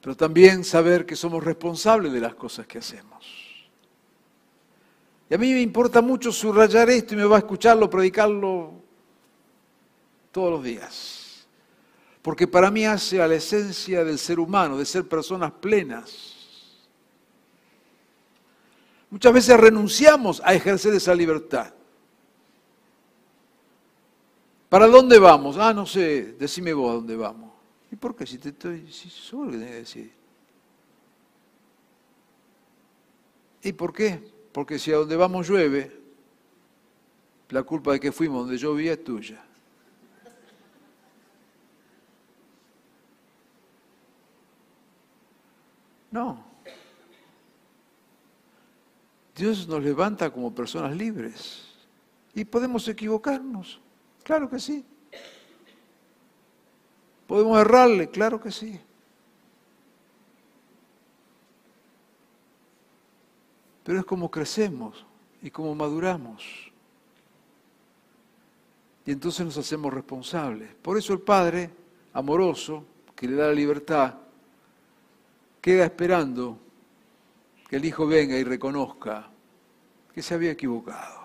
[0.00, 3.20] pero también saber que somos responsables de las cosas que hacemos.
[5.28, 8.72] Y a mí me importa mucho subrayar esto y me va a escucharlo, predicarlo
[10.32, 11.46] todos los días.
[12.22, 16.36] Porque para mí hace a la esencia del ser humano, de ser personas plenas.
[19.08, 21.72] Muchas veces renunciamos a ejercer esa libertad.
[24.70, 25.58] ¿Para dónde vamos?
[25.58, 27.50] Ah, no sé, decime vos a dónde vamos.
[27.90, 28.24] ¿Y por qué?
[28.24, 30.12] Si te estoy, si solo que tenés que decir.
[33.64, 34.22] ¿Y por qué?
[34.52, 36.00] Porque si a donde vamos llueve,
[37.48, 39.44] la culpa de que fuimos donde llovía es tuya.
[46.12, 46.44] No.
[49.34, 51.66] Dios nos levanta como personas libres.
[52.34, 53.80] Y podemos equivocarnos.
[54.22, 54.84] Claro que sí.
[57.26, 58.08] ¿Podemos errarle?
[58.08, 58.80] Claro que sí.
[63.84, 65.06] Pero es como crecemos
[65.42, 66.70] y como maduramos.
[69.06, 70.74] Y entonces nos hacemos responsables.
[70.82, 71.70] Por eso el Padre,
[72.12, 72.84] amoroso,
[73.16, 74.14] que le da la libertad,
[75.60, 76.58] queda esperando
[77.68, 79.30] que el Hijo venga y reconozca
[80.12, 81.19] que se había equivocado.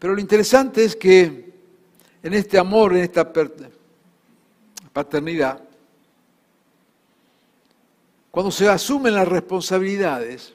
[0.00, 1.52] Pero lo interesante es que
[2.22, 3.30] en este amor, en esta
[4.92, 5.62] paternidad,
[8.30, 10.54] cuando se asumen las responsabilidades,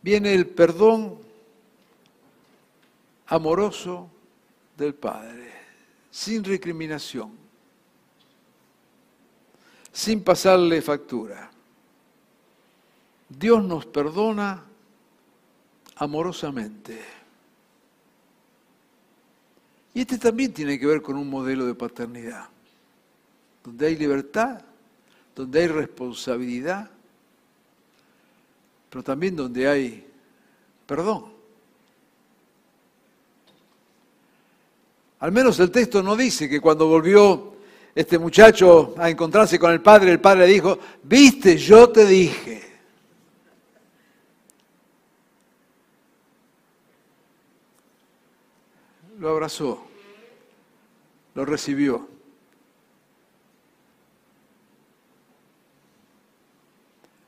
[0.00, 1.18] viene el perdón
[3.26, 4.08] amoroso
[4.78, 5.52] del Padre,
[6.10, 7.32] sin recriminación,
[9.92, 11.50] sin pasarle factura.
[13.28, 14.69] Dios nos perdona
[16.00, 16.98] amorosamente.
[19.94, 22.48] Y este también tiene que ver con un modelo de paternidad,
[23.64, 24.60] donde hay libertad
[25.34, 26.90] donde hay responsabilidad,
[28.90, 30.06] pero también donde hay
[30.86, 31.32] perdón.
[35.20, 37.54] Al menos el texto no dice que cuando volvió
[37.94, 42.69] este muchacho a encontrarse con el padre, el padre le dijo, viste, yo te dije.
[49.20, 49.82] Lo abrazó,
[51.34, 52.08] lo recibió.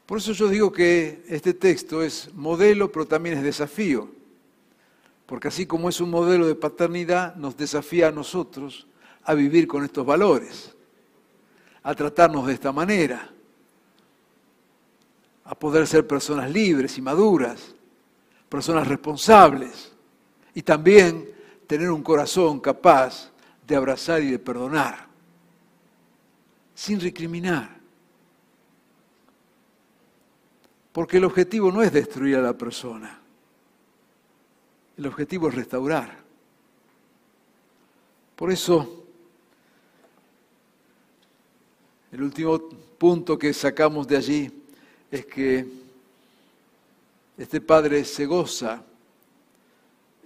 [0.07, 4.09] Por eso yo digo que este texto es modelo, pero también es desafío.
[5.27, 8.87] Porque así como es un modelo de paternidad, nos desafía a nosotros
[9.25, 10.75] a vivir con estos valores,
[11.83, 13.31] a tratarnos de esta manera,
[15.45, 17.75] a poder ser personas libres y maduras,
[18.49, 19.93] personas responsables
[20.55, 21.32] y también
[21.73, 23.31] tener un corazón capaz
[23.67, 25.07] de abrazar y de perdonar,
[26.75, 27.81] sin recriminar.
[30.93, 33.19] Porque el objetivo no es destruir a la persona.
[34.99, 36.15] El objetivo es restaurar.
[38.37, 39.07] Por eso,
[42.11, 42.69] el último
[42.99, 44.65] punto que sacamos de allí
[45.11, 45.67] es que
[47.39, 48.85] este Padre se goza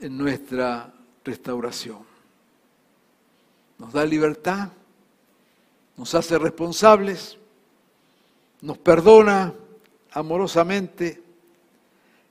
[0.01, 0.93] en nuestra
[1.27, 1.99] restauración.
[3.79, 4.69] Nos da libertad,
[5.97, 7.37] nos hace responsables,
[8.63, 9.53] nos perdona
[10.13, 11.23] amorosamente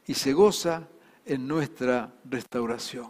[0.07, 0.87] y se goza
[1.25, 3.09] en nuestra restauración.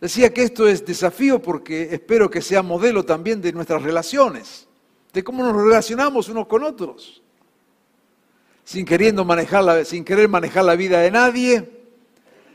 [0.00, 4.68] Decía que esto es desafío porque espero que sea modelo también de nuestras relaciones,
[5.12, 7.22] de cómo nos relacionamos unos con otros.
[8.64, 11.73] Sin, queriendo manejar sin querer manejar la vida de nadie,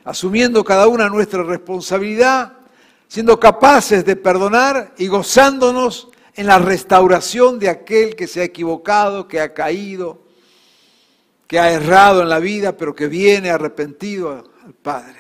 [0.04, 2.54] asumiendo cada una nuestra responsabilidad,
[3.08, 9.28] siendo capaces de perdonar y gozándonos en la restauración de aquel que se ha equivocado,
[9.28, 10.22] que ha caído,
[11.48, 15.18] que ha errado en la vida, pero que viene arrepentido al Padre.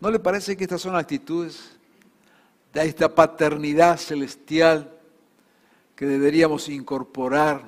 [0.00, 1.70] ¿No le parece que estas son actitudes
[2.74, 4.90] de esta paternidad celestial
[5.96, 7.62] que deberíamos incorporar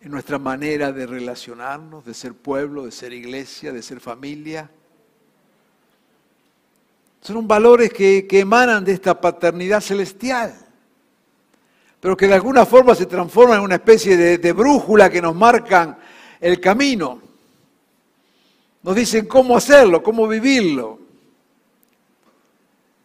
[0.00, 4.70] en nuestra manera de relacionarnos, de ser pueblo, de ser iglesia, de ser familia?
[7.20, 10.54] Son valores que, emanan de esta paternidad celestial,
[12.00, 15.34] pero que de alguna forma se transforman en una especie de, de brújula que nos
[15.34, 15.98] marcan
[16.40, 17.20] el camino.
[18.82, 21.00] Nos dicen cómo hacerlo, cómo vivirlo.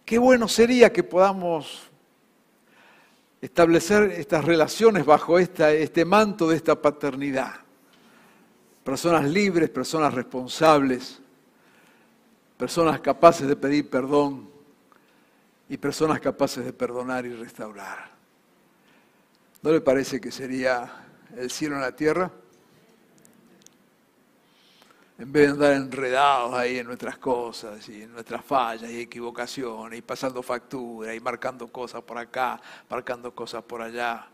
[0.06, 1.90] Qué bueno sería que podamos
[3.44, 7.56] establecer estas relaciones bajo esta, este manto de esta paternidad.
[8.84, 11.22] Personas libres, personas responsables,
[12.64, 14.50] personas capaces de pedir perdón
[15.68, 18.10] y personas capaces de perdonar y restaurar.
[19.62, 20.90] ¿No le parece que sería
[21.36, 22.32] el cielo en la tierra?
[25.18, 30.00] en vez de andar enredados ahí en nuestras cosas y en nuestras fallas y equivocaciones
[30.00, 34.26] y pasando factura y marcando cosas por acá, marcando cosas por allá.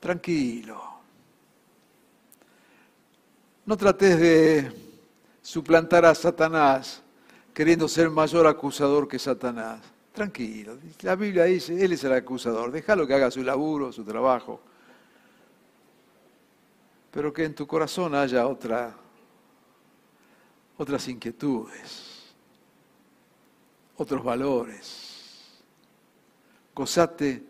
[0.00, 0.82] Tranquilo.
[3.64, 4.85] No trates de
[5.46, 7.00] suplantar a Satanás
[7.54, 9.80] queriendo ser mayor acusador que Satanás.
[10.12, 10.76] Tranquilo.
[11.02, 12.72] La Biblia dice, Él es el acusador.
[12.72, 14.60] Déjalo que haga su laburo, su trabajo.
[17.12, 18.92] Pero que en tu corazón haya otra
[20.78, 22.34] otras inquietudes,
[23.96, 25.62] otros valores.
[26.74, 27.42] Gozate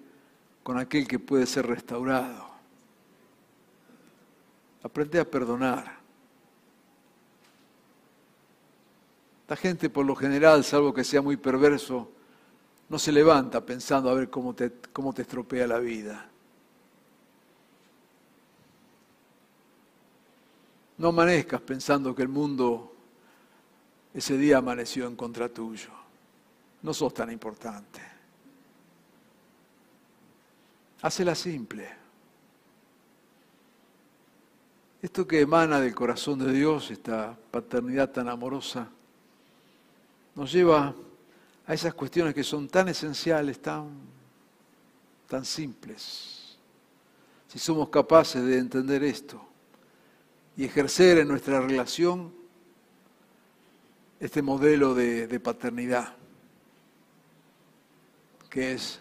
[0.63, 2.47] con aquel que puede ser restaurado.
[4.83, 5.96] Aprende a perdonar.
[9.49, 12.11] La gente por lo general, salvo que sea muy perverso,
[12.89, 16.29] no se levanta pensando a ver cómo te, cómo te estropea la vida.
[20.99, 22.93] No amanezcas pensando que el mundo
[24.15, 25.91] ese día amaneció en contra tuyo.
[26.83, 28.01] No sos tan importante.
[31.03, 31.89] Hacela simple.
[35.03, 38.89] Esto que emana del corazón de Dios, esta paternidad tan amorosa,
[40.37, 40.95] nos lleva
[41.67, 43.89] a esas cuestiones que son tan esenciales, tan,
[45.27, 46.59] tan simples.
[47.49, 49.43] Si somos capaces de entender esto
[50.57, 52.33] y ejercer en nuestra relación
[54.21, 56.15] este modelo de, paternidad,
[58.51, 59.01] que es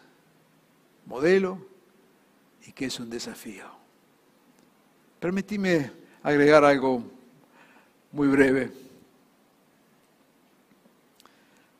[1.05, 1.65] modelo
[2.65, 3.65] y que es un desafío.
[5.19, 5.91] Permitime
[6.23, 7.03] agregar algo
[8.11, 8.84] muy breve.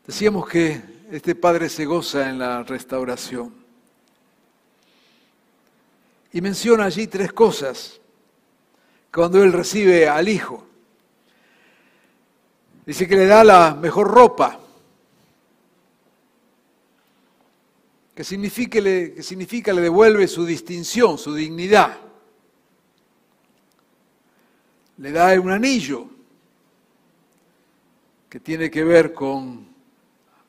[0.07, 0.81] Decíamos que
[1.11, 3.53] este padre se goza en la restauración.
[6.31, 7.99] Y menciona allí tres cosas
[9.11, 10.67] cuando él recibe al hijo.
[12.85, 14.59] Dice que le da la mejor ropa.
[18.13, 21.97] Que significa, que significa le devuelve su distinción, su dignidad.
[24.97, 26.07] Le da un anillo
[28.29, 29.74] que tiene que ver con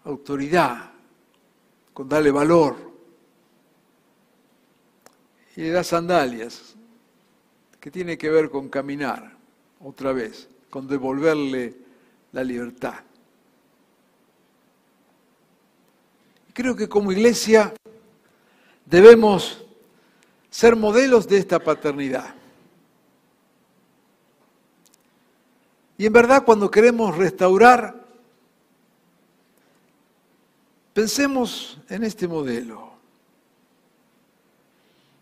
[0.06, 0.92] autoridad,
[1.92, 2.76] con darle valor.
[5.56, 6.76] Y le da sandalias,
[7.80, 9.36] que tiene que ver con caminar,
[9.80, 11.74] otra vez, con devolverle
[12.32, 12.94] la libertad.
[16.52, 17.74] Creo que como iglesia
[18.84, 19.64] debemos
[20.50, 22.34] ser modelos de esta paternidad.
[25.98, 28.05] Y en verdad cuando queremos restaurar,
[30.96, 32.90] pensemos en este modelo.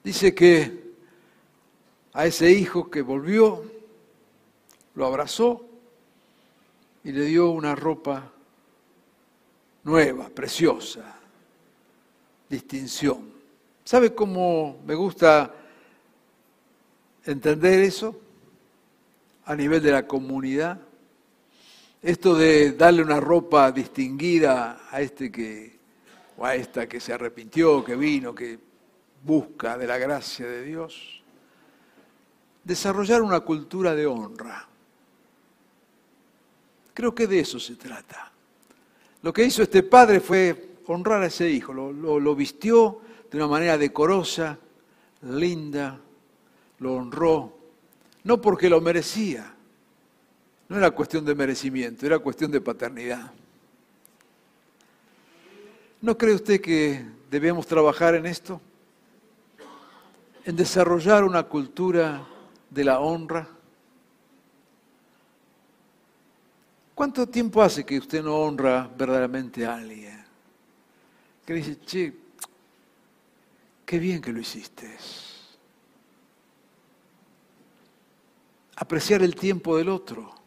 [0.05, 0.95] Dice que
[2.13, 3.65] a ese hijo que volvió,
[4.95, 5.67] lo abrazó
[7.03, 8.31] y le dio una ropa
[9.83, 11.17] nueva, preciosa,
[12.49, 13.33] distinción.
[13.83, 15.53] ¿Sabe cómo me gusta
[17.25, 18.17] entender eso
[19.45, 20.79] a nivel de la comunidad?
[22.05, 25.79] Esto de darle una ropa distinguida a este que,
[26.37, 28.59] o a esta que se arrepintió, que vino, que
[29.23, 31.23] busca de la gracia de Dios.
[32.63, 34.69] Desarrollar una cultura de honra.
[36.93, 38.31] Creo que de eso se trata.
[39.23, 43.01] Lo que hizo este padre fue honrar a ese hijo, lo, vistió
[43.31, 44.59] de una manera decorosa,
[45.23, 45.99] linda,
[46.81, 47.57] lo honró,
[48.25, 49.54] no porque lo merecía,
[50.75, 53.31] no era cuestión de merecimiento, era cuestión de paternidad.
[56.03, 58.61] ¿No cree usted que debemos trabajar en esto?
[60.45, 62.27] En desarrollar una cultura
[62.69, 63.49] de la honra.
[66.95, 70.25] ¿Cuánto tiempo hace que usted no honra verdaderamente a alguien?
[71.47, 72.13] Que dice, che,
[73.87, 74.97] qué bien que lo hiciste.
[78.75, 80.44] Apreciar el tiempo del otro.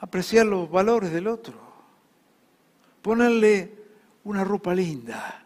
[0.00, 1.58] Apreciar los valores del otro.
[3.02, 3.72] Ponerle
[4.24, 5.44] una ropa linda.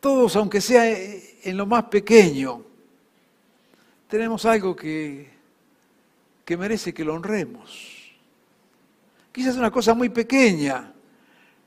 [0.00, 2.62] Todos, aunque sea en lo más pequeño,
[4.08, 5.36] tenemos algo que
[6.46, 8.14] que merece que lo honremos.
[9.32, 10.92] Quizás una cosa muy pequeña.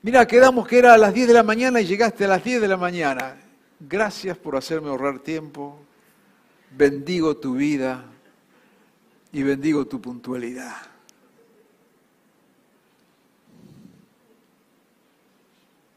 [0.00, 2.62] Mira, quedamos que era a las 10 de la mañana y llegaste a las 10
[2.62, 3.36] de la mañana.
[3.78, 5.78] Gracias por hacerme ahorrar tiempo.
[6.70, 8.09] Bendigo tu vida
[9.32, 10.76] y bendigo tu puntualidad.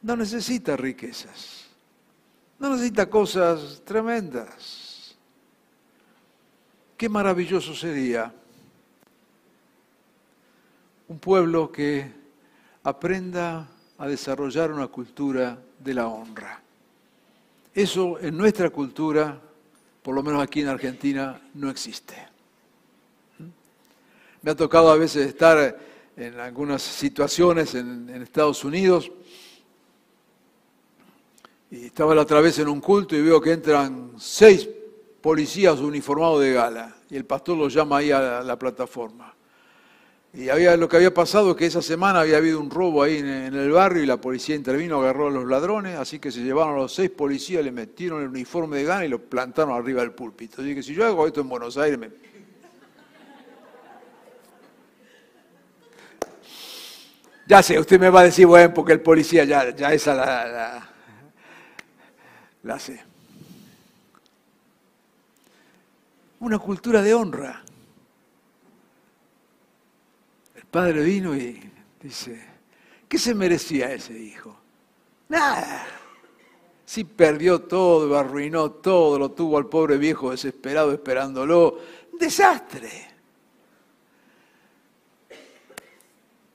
[0.01, 1.65] No necesita riquezas.
[2.59, 5.15] No necesita cosas tremendas.
[6.97, 8.33] Qué maravilloso sería
[11.07, 12.11] un pueblo que
[12.83, 13.67] aprenda
[13.97, 16.61] a desarrollar una cultura de la honra.
[17.73, 19.39] Eso en nuestra cultura,
[20.01, 22.32] por lo menos aquí en Argentina, no existe.
[24.43, 25.79] Me ha tocado a veces estar
[26.17, 29.09] en algunas situaciones en, Estados Unidos
[31.71, 34.67] y estaba la otra vez en un culto y veo que entran seis
[35.21, 39.33] policías uniformados de gala y el pastor los llama ahí a la plataforma.
[40.33, 43.19] Y había, lo que había pasado es que esa semana había habido un robo ahí
[43.19, 46.73] en, el barrio y la policía intervino, agarró a los ladrones, así que se llevaron
[46.75, 50.11] a los seis policías, le metieron el uniforme de gana y lo plantaron arriba del
[50.11, 50.61] púlpito.
[50.61, 52.32] Así que si yo hago esto en Buenos Aires, me...
[57.45, 60.47] Ya sé, usted me va a decir, bueno, porque el policía ya, ya esa la,
[60.47, 60.89] la,
[62.63, 63.01] la sé.
[66.39, 67.63] Una cultura de honra
[70.73, 71.61] padre vino y
[72.01, 72.43] dice,
[73.07, 74.57] ¿qué se merecía ese hijo?
[75.29, 75.85] Nada.
[76.83, 81.77] Si perdió todo, arruinó todo, lo tuvo al pobre viejo desesperado esperándolo.
[82.19, 83.12] Desastre.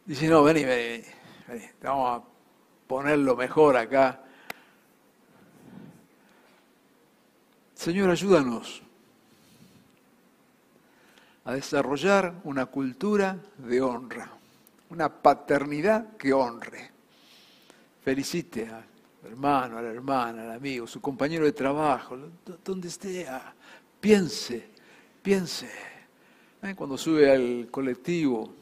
[0.08, 1.04] Dice, no, vení, vení,
[1.46, 2.24] vení, vamos a
[2.86, 4.18] ponerlo mejor acá.
[7.74, 8.80] Señor, ayúdanos
[11.44, 14.30] a desarrollar una cultura de honra,
[14.88, 16.90] una paternidad que honre.
[18.02, 18.84] Felicite al
[19.30, 22.16] hermano, a la hermana, al amigo, su compañero de trabajo,
[22.64, 23.26] donde esté,
[24.00, 24.70] piense,
[25.20, 25.68] piense.
[26.62, 26.74] ¿Eh?
[26.74, 28.54] Cuando sube al colectivo,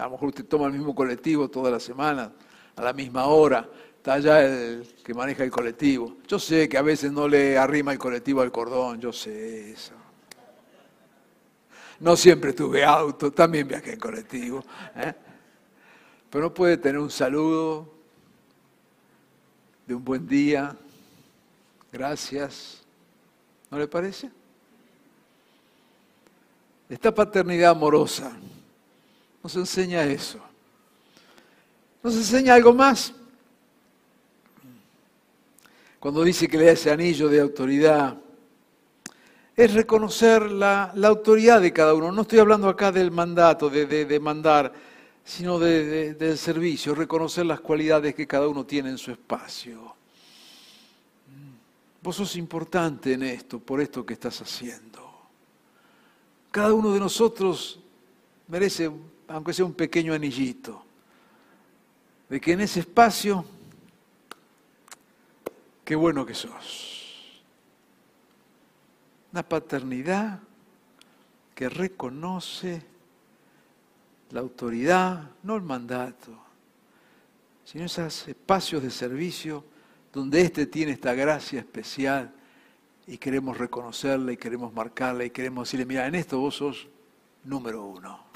[0.00, 2.32] a lo mejor usted toma el mismo colectivo toda la semana,
[2.74, 6.16] a la misma hora, está allá el que maneja el colectivo.
[6.26, 9.92] Yo sé que a veces no le arrima el colectivo al cordón, yo sé eso.
[12.00, 14.64] No siempre tuve auto, también viajé en colectivo.
[14.96, 15.12] ¿eh?
[16.30, 17.92] Pero no puede tener un saludo
[19.86, 20.74] de un buen día,
[21.92, 22.82] gracias.
[23.70, 24.30] ¿No le parece?
[26.88, 28.32] Esta paternidad amorosa
[29.42, 30.38] nos enseña eso.
[32.02, 33.14] Nos enseña algo más.
[35.98, 38.16] Cuando dice que le da ese anillo de autoridad,
[39.54, 42.10] es reconocer la, autoridad de cada uno.
[42.10, 44.72] No estoy hablando acá del mandato, de, mandar,
[45.22, 49.94] sino del servicio, reconocer las cualidades que cada uno tiene en su espacio.
[52.02, 55.10] Vos sos importante en esto, por esto que estás haciendo.
[56.50, 57.78] Cada uno de nosotros
[58.48, 58.90] merece,
[59.30, 60.84] aunque sea un pequeño anillito,
[62.28, 63.44] de que en ese espacio,
[65.84, 67.42] qué bueno que sos.
[69.32, 70.40] Una paternidad
[71.54, 72.82] que reconoce
[74.30, 76.36] la autoridad, no el mandato,
[77.64, 79.64] sino esos espacios de servicio
[80.12, 82.32] donde éste tiene esta gracia especial
[83.06, 86.88] y queremos reconocerla y queremos marcarla y queremos decirle, mira, en esto vos sos
[87.44, 88.29] número uno.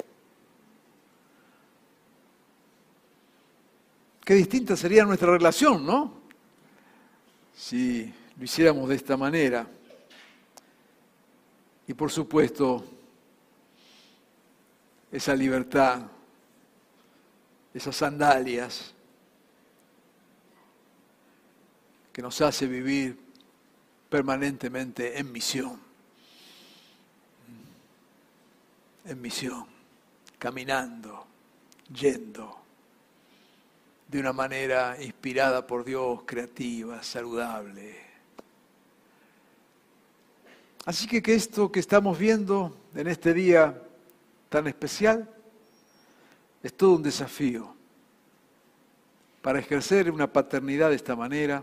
[4.25, 6.11] Qué distinta sería nuestra relación, ¿no?
[7.55, 9.67] Si lo hiciéramos de esta manera.
[11.87, 12.83] Y por supuesto,
[15.11, 16.01] esa libertad,
[17.73, 18.93] esas sandalias
[22.11, 23.17] que nos hace vivir
[24.09, 25.85] permanentemente en misión.
[29.05, 29.65] en misión,
[30.39, 31.27] caminando,
[31.93, 32.64] yendo,
[34.15, 37.97] de una manera inspirada por Dios, creativa, saludable.
[40.85, 43.77] Así que esto que estamos viendo en este día
[44.47, 45.29] tan especial
[46.63, 47.75] es todo un desafío
[49.41, 51.61] para ejercer una paternidad de esta manera,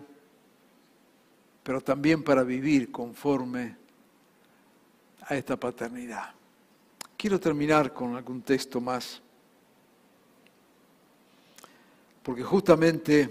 [1.63, 3.77] pero también para vivir conforme
[5.23, 6.35] a esta paternidad.
[7.17, 9.23] Quiero terminar con algún texto más,
[12.23, 13.29] porque justamente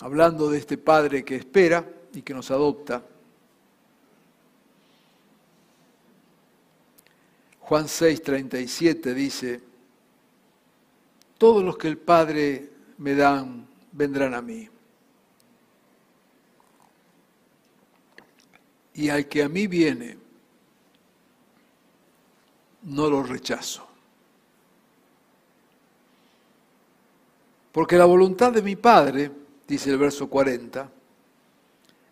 [0.00, 3.02] hablando de este Padre que espera y que nos adopta,
[7.60, 9.60] Juan 6, 37 dice,
[11.36, 14.68] todos los que el Padre me dan vendrán a mí.
[18.94, 20.16] Y al que a mí viene,
[22.82, 23.85] no lo rechazo.
[27.76, 29.30] Porque la voluntad de mi Padre,
[29.68, 30.90] dice el verso 40,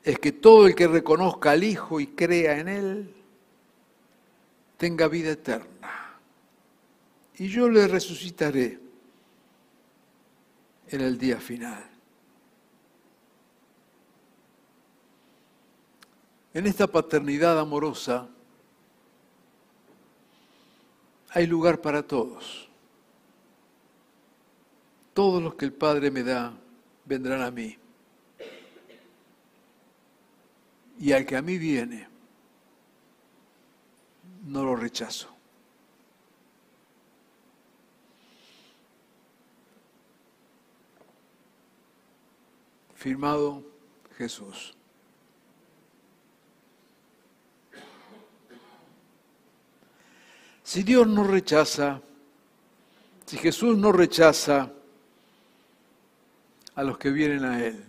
[0.02, 3.14] es que todo el que reconozca al Hijo y crea en Él,
[4.76, 6.18] tenga vida eterna.
[7.38, 8.78] Y yo le resucitaré
[10.88, 11.82] en el día final.
[16.52, 18.28] En esta paternidad amorosa
[21.30, 22.68] hay lugar para todos.
[25.14, 26.52] Todos los que el Padre me da
[27.04, 27.78] vendrán a mí.
[30.98, 32.08] Y al que a mí viene,
[34.44, 35.28] no lo rechazo.
[42.96, 43.62] Firmado
[44.16, 44.74] Jesús.
[50.62, 52.00] Si Dios no rechaza,
[53.26, 54.72] si Jesús no rechaza
[56.74, 57.82] a los que vienen a Él,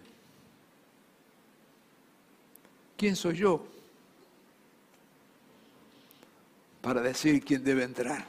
[2.98, 3.76] ¿quién soy yo?
[6.86, 8.28] para decir quién debe entrar.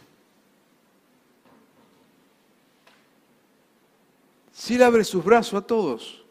[4.50, 6.24] Si Él abre sus brazos a todos,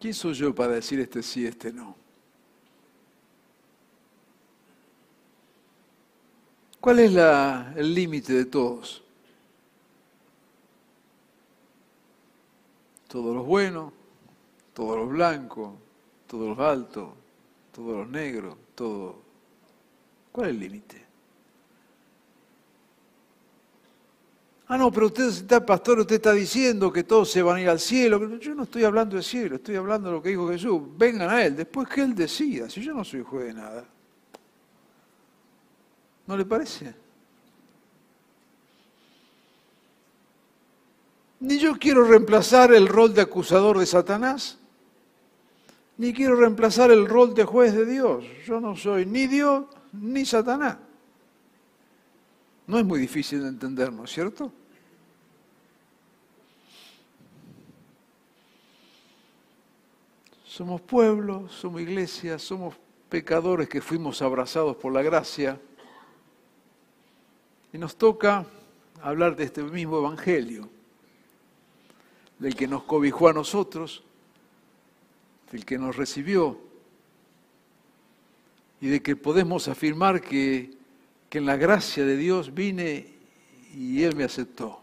[0.00, 1.94] ¿quién soy yo para decir este sí, este no?
[6.80, 9.04] ¿Cuál es la, el límite de todos?
[13.08, 13.92] Todos los buenos,
[14.74, 15.72] todos los blancos,
[16.26, 17.08] todos los altos,
[17.72, 19.16] todos los negros, todos
[20.38, 21.04] ¿Cuál es el límite?
[24.68, 27.68] Ah, no, pero usted está, pastor, usted está diciendo que todos se van a ir
[27.68, 28.38] al cielo.
[28.38, 30.80] Yo no estoy hablando del cielo, estoy hablando de lo que dijo Jesús.
[30.96, 33.84] Vengan a Él, después que Él decida, si yo no soy juez de nada.
[36.26, 36.94] ¿No le parece?
[41.40, 44.58] Ni yo quiero reemplazar el rol de acusador de Satanás,
[45.96, 48.24] ni quiero reemplazar el rol de juez de Dios.
[48.46, 50.78] Yo no soy ni Dios ni Satanás.
[52.66, 54.52] No es muy difícil de entender, ¿no es cierto?
[60.44, 62.74] Somos pueblo, somos iglesia, somos
[63.08, 65.60] pecadores que fuimos abrazados por la gracia.
[67.72, 68.44] Y nos toca
[69.00, 70.68] hablar de este mismo Evangelio,
[72.38, 74.02] del que nos cobijó a nosotros,
[75.50, 76.58] del que nos recibió
[78.80, 80.76] y de que podemos afirmar que,
[81.30, 83.06] en la gracia de Dios vine
[83.74, 84.80] y Él me aceptó.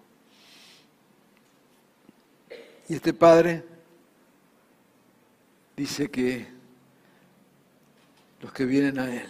[2.87, 3.65] Y este Padre
[5.75, 6.47] dice que
[8.41, 9.27] los que vienen a Él,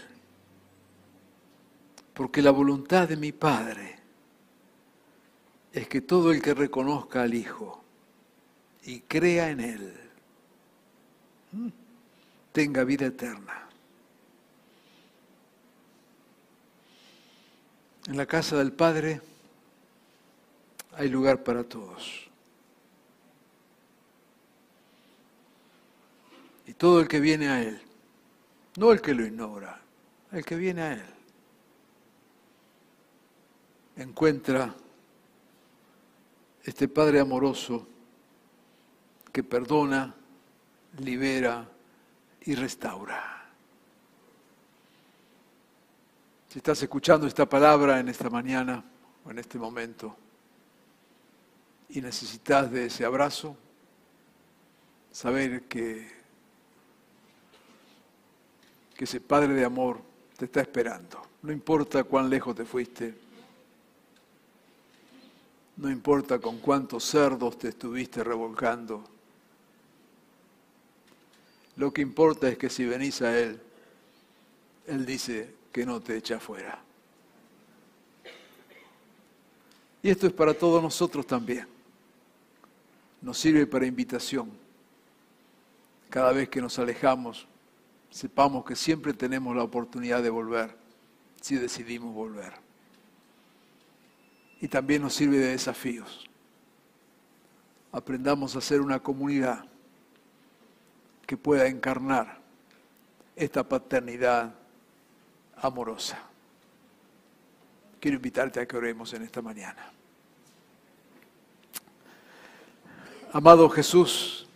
[2.13, 3.95] porque la voluntad de mi Padre
[5.71, 7.84] es que todo el que reconozca al Hijo
[8.85, 10.05] y crea en Él
[12.55, 13.67] tenga vida eterna.
[18.07, 19.21] En la casa del Padre
[20.93, 22.29] hay lugar para todos.
[26.65, 27.81] Y todo el que viene a Él,
[28.77, 29.81] no el que lo ignora,
[30.31, 31.05] el que viene a Él,
[33.97, 34.73] encuentra
[36.63, 37.94] este Padre amoroso
[39.35, 40.15] que perdona,
[40.99, 41.69] libera
[42.45, 43.51] y restaura.
[46.47, 48.81] Si estás escuchando esta palabra en esta mañana
[49.25, 50.15] o en este momento
[51.89, 53.57] y necesitas de ese abrazo,
[55.11, 56.09] saber que,
[58.95, 59.99] que ese Padre de amor
[60.37, 61.21] te está esperando.
[61.41, 63.13] No importa cuán lejos te fuiste.
[65.75, 69.14] No importa con cuántos cerdos te estuviste revolcando.
[71.75, 73.59] Lo que importa es que si venís a Él,
[74.87, 76.81] Él dice que no te echa fuera.
[80.01, 81.67] Y esto es para todos nosotros también.
[83.21, 84.51] Nos sirve para invitación.
[86.09, 87.47] Cada vez que nos alejamos,
[88.09, 90.77] sepamos que siempre tenemos la oportunidad de volver,
[91.41, 92.53] si decidimos volver.
[94.61, 96.29] Y también nos sirve de desafíos.
[97.91, 99.65] Aprendamos a ser una comunidad
[101.25, 102.37] que pueda encarnar
[103.35, 104.53] esta paternidad
[105.57, 106.19] amorosa.
[107.99, 109.91] Quiero invitarte a que oremos en esta mañana.
[113.33, 114.47] Amado Jesús,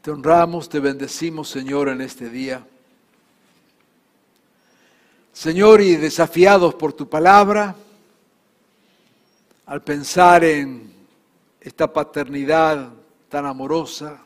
[0.00, 2.64] te honramos, te bendecimos, Señor, en este día.
[5.32, 7.74] Señor, y desafiados por tu palabra,
[9.66, 10.91] al pensar en
[11.62, 12.92] esta paternidad
[13.28, 14.20] tan amorosa,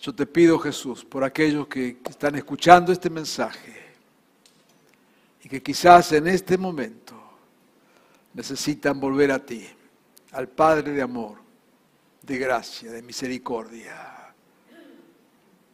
[0.00, 3.76] yo te pido, Jesús, por aquellos que están escuchando este mensaje
[5.44, 7.14] y que quizás en este momento
[8.34, 9.66] necesitan volver a ti,
[10.32, 11.38] al Padre de amor,
[12.22, 14.34] de gracia, de misericordia.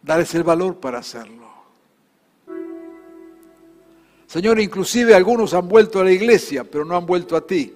[0.03, 1.47] Darles el valor para hacerlo.
[4.27, 7.76] Señor, inclusive algunos han vuelto a la iglesia, pero no han vuelto a ti.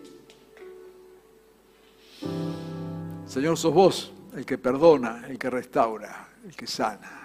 [3.30, 7.22] Señor, sos vos el que perdona, el que restaura, el que sana.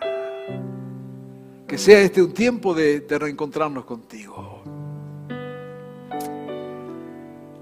[1.68, 4.62] Que sea este un tiempo de, reencontrarnos contigo.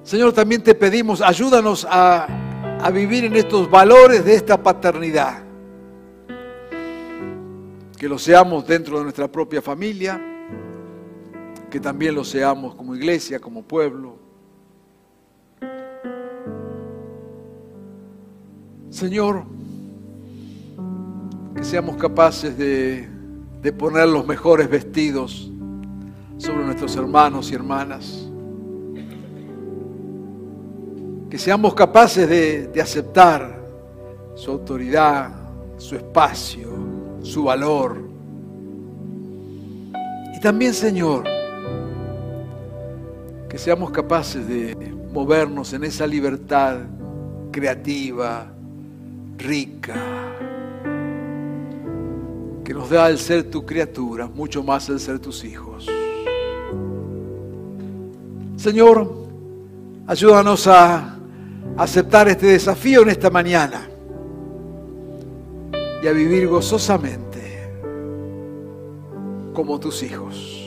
[0.03, 2.27] Señor, también te pedimos, ayúdanos a
[2.93, 5.41] vivir en estos valores de esta paternidad.
[7.97, 10.21] Que lo seamos dentro de nuestra propia familia,
[11.71, 14.22] que también lo seamos como iglesia, como pueblo.
[18.93, 19.43] Señor,
[21.55, 23.09] que seamos capaces de,
[23.59, 25.51] de, poner los mejores vestidos
[26.37, 28.29] sobre nuestros hermanos y hermanas.
[31.27, 33.59] Que seamos capaces de, de aceptar
[34.35, 35.31] su autoridad,
[35.77, 36.69] su espacio,
[37.23, 37.99] su valor.
[40.35, 41.23] Y también, Señor,
[43.49, 44.75] que seamos capaces de
[45.11, 46.77] movernos en esa libertad
[47.51, 48.52] creativa,
[49.37, 49.95] rica,
[52.63, 55.87] que nos da el ser tu criatura, mucho más el ser tus hijos.
[58.55, 59.11] Señor,
[60.07, 61.17] ayúdanos a
[61.77, 63.89] aceptar este desafío en esta mañana
[66.01, 67.67] y a vivir gozosamente
[69.53, 70.59] como tus hijos.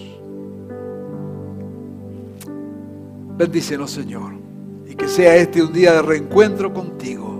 [3.37, 4.33] Bendícenos, Señor,
[4.87, 7.36] y que sea este un día de reencuentro contigo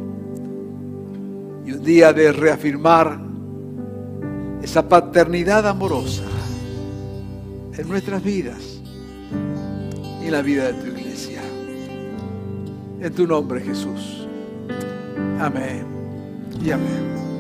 [1.67, 3.19] y un día de reafirmar
[4.63, 6.23] esa paternidad amorosa
[7.77, 8.81] en nuestras vidas
[10.23, 11.41] y en la vida de tu iglesia.
[13.01, 14.27] En tu nombre, Jesús.
[15.41, 15.85] Amén
[16.65, 17.36] y amén.